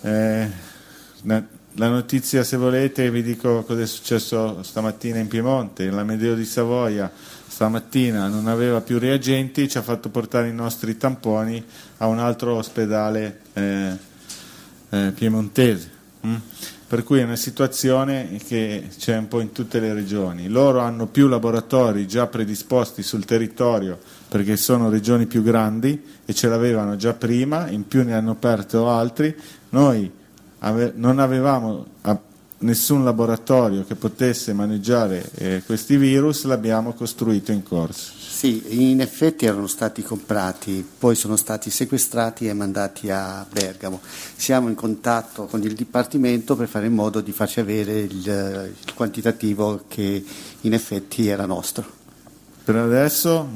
Eh, 0.00 0.48
la 1.74 1.88
notizia, 1.88 2.42
se 2.42 2.56
volete, 2.56 3.10
vi 3.10 3.22
dico 3.22 3.62
cosa 3.62 3.82
è 3.82 3.86
successo 3.86 4.62
stamattina 4.62 5.18
in 5.18 5.28
Piemonte. 5.28 5.90
La 5.90 6.02
Medeo 6.02 6.34
di 6.34 6.46
Savoia 6.46 7.12
stamattina 7.46 8.26
non 8.28 8.48
aveva 8.48 8.80
più 8.80 8.98
reagenti, 8.98 9.68
ci 9.68 9.76
ha 9.76 9.82
fatto 9.82 10.08
portare 10.08 10.48
i 10.48 10.54
nostri 10.54 10.96
tamponi 10.96 11.62
a 11.98 12.06
un 12.06 12.18
altro 12.18 12.54
ospedale 12.54 13.40
eh, 13.52 14.08
eh, 14.90 15.12
piemontese. 15.14 15.90
Mm? 16.26 16.36
Per 16.86 17.04
cui 17.04 17.20
è 17.20 17.22
una 17.22 17.36
situazione 17.36 18.38
che 18.44 18.88
c'è 18.98 19.16
un 19.16 19.28
po' 19.28 19.40
in 19.40 19.52
tutte 19.52 19.78
le 19.78 19.94
regioni. 19.94 20.48
Loro 20.48 20.80
hanno 20.80 21.06
più 21.06 21.28
laboratori 21.28 22.08
già 22.08 22.26
predisposti 22.26 23.02
sul 23.02 23.24
territorio 23.24 23.98
perché 24.28 24.56
sono 24.56 24.90
regioni 24.90 25.26
più 25.26 25.42
grandi 25.42 26.02
e 26.24 26.34
ce 26.34 26.48
l'avevano 26.48 26.96
già 26.96 27.12
prima, 27.12 27.68
in 27.68 27.86
più 27.86 28.02
ne 28.04 28.14
hanno 28.14 28.32
aperto 28.32 28.88
altri. 28.88 29.34
Noi 29.70 30.10
ave- 30.58 30.92
non 30.96 31.20
avevamo 31.20 31.86
nessun 32.60 33.04
laboratorio 33.04 33.84
che 33.84 33.94
potesse 33.94 34.52
maneggiare 34.52 35.30
eh, 35.34 35.62
questi 35.64 35.96
virus, 35.96 36.44
l'abbiamo 36.44 36.92
costruito 36.92 37.52
in 37.52 37.62
corso. 37.62 38.12
Sì, 38.18 38.90
in 38.90 39.00
effetti 39.00 39.44
erano 39.44 39.66
stati 39.66 40.02
comprati, 40.02 40.86
poi 40.98 41.14
sono 41.14 41.36
stati 41.36 41.68
sequestrati 41.68 42.48
e 42.48 42.54
mandati 42.54 43.10
a 43.10 43.46
Bergamo. 43.50 44.00
Siamo 44.36 44.68
in 44.68 44.74
contatto 44.74 45.44
con 45.46 45.62
il 45.62 45.74
Dipartimento 45.74 46.56
per 46.56 46.68
fare 46.68 46.86
in 46.86 46.94
modo 46.94 47.20
di 47.20 47.32
farci 47.32 47.60
avere 47.60 48.00
il, 48.00 48.10
il 48.14 48.94
quantitativo 48.94 49.84
che 49.88 50.24
in 50.62 50.72
effetti 50.72 51.28
era 51.28 51.44
nostro. 51.44 51.98
Per 52.64 52.76
adesso, 52.76 53.48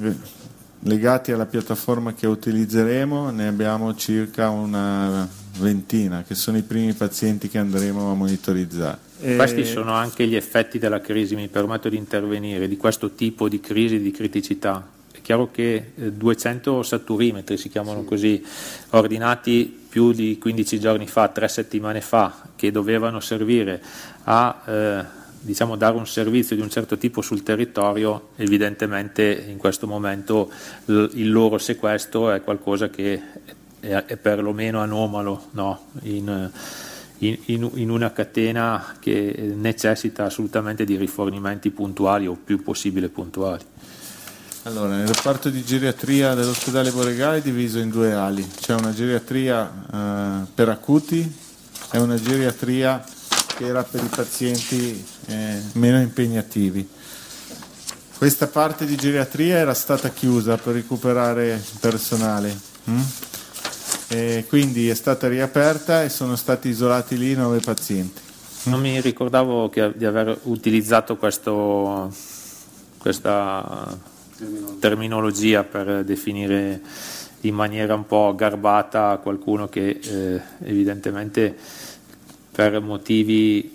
legati 0.84 1.32
alla 1.32 1.46
piattaforma 1.46 2.14
che 2.14 2.26
utilizzeremo, 2.26 3.30
ne 3.30 3.46
abbiamo 3.46 3.94
circa 3.94 4.50
una 4.50 5.28
ventina, 5.58 6.24
che 6.26 6.34
sono 6.34 6.56
i 6.56 6.62
primi 6.62 6.92
pazienti 6.92 7.48
che 7.48 7.58
andremo 7.58 8.10
a 8.10 8.14
monitorizzare. 8.14 8.98
E... 9.20 9.36
Questi 9.36 9.64
sono 9.64 9.92
anche 9.92 10.26
gli 10.26 10.36
effetti 10.36 10.78
della 10.78 11.00
crisi, 11.00 11.34
mi 11.34 11.48
permetto 11.48 11.88
di 11.88 11.96
intervenire, 11.96 12.68
di 12.68 12.76
questo 12.76 13.12
tipo 13.12 13.48
di 13.48 13.60
crisi, 13.60 14.00
di 14.00 14.10
criticità. 14.10 14.86
È 15.10 15.20
chiaro 15.22 15.50
che 15.50 15.92
200 15.94 16.80
eh, 16.80 16.84
saturimetri, 16.84 17.56
si 17.56 17.68
chiamano 17.68 18.00
sì. 18.00 18.06
così, 18.06 18.44
ordinati 18.90 19.82
più 19.88 20.12
di 20.12 20.36
15 20.38 20.80
giorni 20.80 21.06
fa, 21.06 21.28
tre 21.28 21.48
settimane 21.48 22.00
fa, 22.00 22.42
che 22.56 22.70
dovevano 22.70 23.20
servire 23.20 23.80
a 24.24 24.62
eh, 24.66 25.04
diciamo, 25.44 25.76
dare 25.76 25.96
un 25.96 26.06
servizio 26.06 26.56
di 26.56 26.62
un 26.62 26.70
certo 26.70 26.96
tipo 26.96 27.20
sul 27.20 27.42
territorio, 27.42 28.28
evidentemente 28.36 29.44
in 29.46 29.58
questo 29.58 29.86
momento 29.86 30.50
il 30.86 31.30
loro 31.30 31.58
sequestro 31.58 32.30
è 32.30 32.42
qualcosa 32.42 32.88
che 32.88 33.20
è, 33.80 34.04
è 34.06 34.16
perlomeno 34.16 34.80
anomalo 34.80 35.48
no? 35.52 35.88
in, 36.02 36.50
in, 37.18 37.70
in, 37.74 37.90
una 37.90 38.12
catena 38.12 38.96
che 38.98 39.52
necessita 39.54 40.24
assolutamente 40.24 40.84
di 40.84 40.96
rifornimenti 40.96 41.70
puntuali 41.70 42.26
o 42.26 42.38
più 42.42 42.62
possibile 42.62 43.08
puntuali. 43.08 43.64
Allora, 44.62 44.98
il 44.98 45.06
reparto 45.06 45.50
di 45.50 45.62
geriatria 45.62 46.32
dell'ospedale 46.32 46.90
Boregale 46.90 47.36
è 47.36 47.42
diviso 47.42 47.78
in 47.78 47.90
due 47.90 48.14
ali, 48.14 48.48
c'è 48.48 48.72
una 48.72 48.94
geriatria 48.94 49.70
eh, 49.92 50.46
per 50.54 50.70
acuti 50.70 51.30
e 51.92 51.98
una 51.98 52.16
geriatria 52.16 53.04
che 53.56 53.66
era 53.66 53.82
per 53.82 54.02
i 54.02 54.08
pazienti 54.08 55.04
eh, 55.26 55.60
meno 55.72 56.00
impegnativi. 56.00 56.88
Questa 58.16 58.46
parte 58.46 58.86
di 58.86 58.96
geriatria 58.96 59.56
era 59.56 59.74
stata 59.74 60.10
chiusa 60.10 60.56
per 60.56 60.74
recuperare 60.74 61.62
personale. 61.80 62.56
E 64.08 64.44
quindi 64.48 64.88
è 64.88 64.94
stata 64.94 65.28
riaperta 65.28 66.02
e 66.02 66.08
sono 66.08 66.36
stati 66.36 66.68
isolati 66.68 67.18
lì 67.18 67.34
nove 67.34 67.60
pazienti. 67.60 68.20
Non 68.64 68.80
mi 68.80 69.00
ricordavo 69.00 69.68
che, 69.68 69.92
di 69.94 70.04
aver 70.04 70.38
utilizzato 70.44 71.16
questo, 71.16 72.12
questa 72.98 73.98
terminologia 74.78 75.64
per 75.64 76.04
definire 76.04 76.80
in 77.40 77.54
maniera 77.54 77.94
un 77.94 78.06
po' 78.06 78.34
garbata 78.34 79.18
qualcuno 79.22 79.68
che 79.68 80.00
eh, 80.02 80.40
evidentemente 80.62 81.56
per 82.54 82.80
motivi 82.80 83.72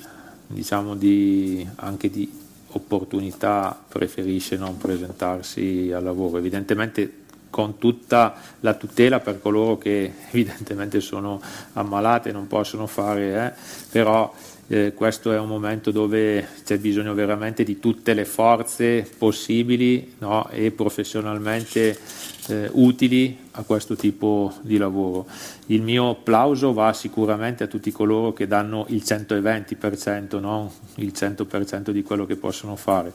diciamo 0.48 0.96
di, 0.96 1.68
anche 1.76 2.10
di 2.10 2.32
opportunità 2.72 3.78
preferisce 3.88 4.56
non 4.56 4.78
presentarsi 4.78 5.92
al 5.94 6.04
lavoro. 6.04 6.38
Evidentemente 6.38 7.18
con 7.50 7.78
tutta 7.78 8.36
la 8.62 8.76
tutela 8.76 9.20
per 9.20 9.42
coloro 9.42 9.78
che 9.78 10.14
evidentemente 10.32 11.02
sono 11.02 11.42
ammalati 11.74 12.30
e 12.30 12.32
non 12.32 12.48
possono 12.48 12.88
fare, 12.88 13.48
eh, 13.48 13.60
però 13.92 14.34
eh, 14.68 14.94
questo 14.94 15.34
è 15.34 15.40
un 15.40 15.48
momento 15.48 15.92
dove 15.92 16.48
c'è 16.64 16.78
bisogno 16.78 17.14
veramente 17.14 17.64
di 17.64 17.80
tutte 17.80 18.14
le 18.14 18.24
forze 18.24 19.06
possibili 19.18 20.16
no, 20.20 20.48
e 20.52 20.72
professionalmente 20.72 22.00
eh, 22.48 22.70
utili 22.72 23.49
a 23.60 23.64
questo 23.64 23.96
tipo 23.96 24.54
di 24.62 24.78
lavoro. 24.78 25.28
Il 25.68 25.82
mio 25.82 26.12
applauso 26.12 26.74
va 26.74 26.94
sicuramente 26.94 27.66
a 27.66 27.68
tutti 27.68 27.92
coloro 27.92 28.32
che 28.32 28.48
danno 28.48 28.86
il 28.88 29.04
120%, 29.06 30.40
non 30.40 30.70
il 30.96 31.12
100% 31.14 31.90
di 31.90 32.02
quello 32.02 32.26
che 32.26 32.38
possono 32.38 32.78
fare. 32.78 33.12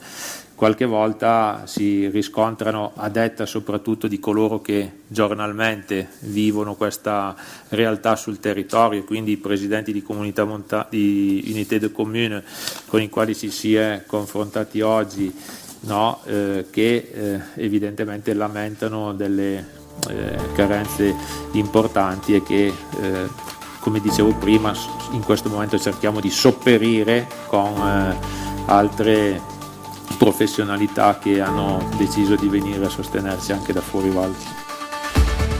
Qualche 0.54 0.84
volta 0.84 1.62
si 1.64 2.08
riscontrano 2.08 2.92
a 2.94 3.08
detta 3.08 3.44
soprattutto 3.46 4.06
di 4.06 4.20
coloro 4.20 4.60
che 4.60 5.00
giornalmente 5.08 6.10
vivono 6.20 6.74
questa 6.74 7.34
realtà 7.70 8.14
sul 8.14 8.38
territorio, 8.38 9.02
quindi 9.02 9.32
i 9.32 9.36
presidenti 9.36 9.92
di 9.92 10.02
comunità 10.02 10.44
monta- 10.44 10.86
di 10.88 11.42
unité 11.48 11.78
de 11.78 11.90
commune 11.90 12.44
con 12.86 13.00
i 13.00 13.08
quali 13.08 13.34
ci 13.34 13.50
si 13.50 13.74
è 13.74 14.04
confrontati 14.06 14.80
oggi 14.82 15.34
no, 15.80 16.20
eh, 16.24 16.66
che 16.70 17.10
eh, 17.12 17.40
evidentemente 17.56 18.32
lamentano 18.32 19.12
delle 19.12 19.82
eh, 20.08 20.52
carenze 20.54 21.14
importanti 21.52 22.34
e 22.34 22.42
che 22.42 22.72
eh, 23.00 23.28
come 23.80 24.00
dicevo 24.00 24.34
prima 24.34 24.72
in 25.12 25.22
questo 25.22 25.48
momento 25.48 25.78
cerchiamo 25.78 26.20
di 26.20 26.30
sopperire 26.30 27.28
con 27.46 27.74
eh, 27.76 28.16
altre 28.66 29.40
professionalità 30.16 31.18
che 31.18 31.40
hanno 31.40 31.86
deciso 31.96 32.34
di 32.34 32.48
venire 32.48 32.86
a 32.86 32.88
sostenersi 32.88 33.52
anche 33.52 33.72
da 33.72 33.80
fuori 33.80 34.10
Val. 34.10 34.34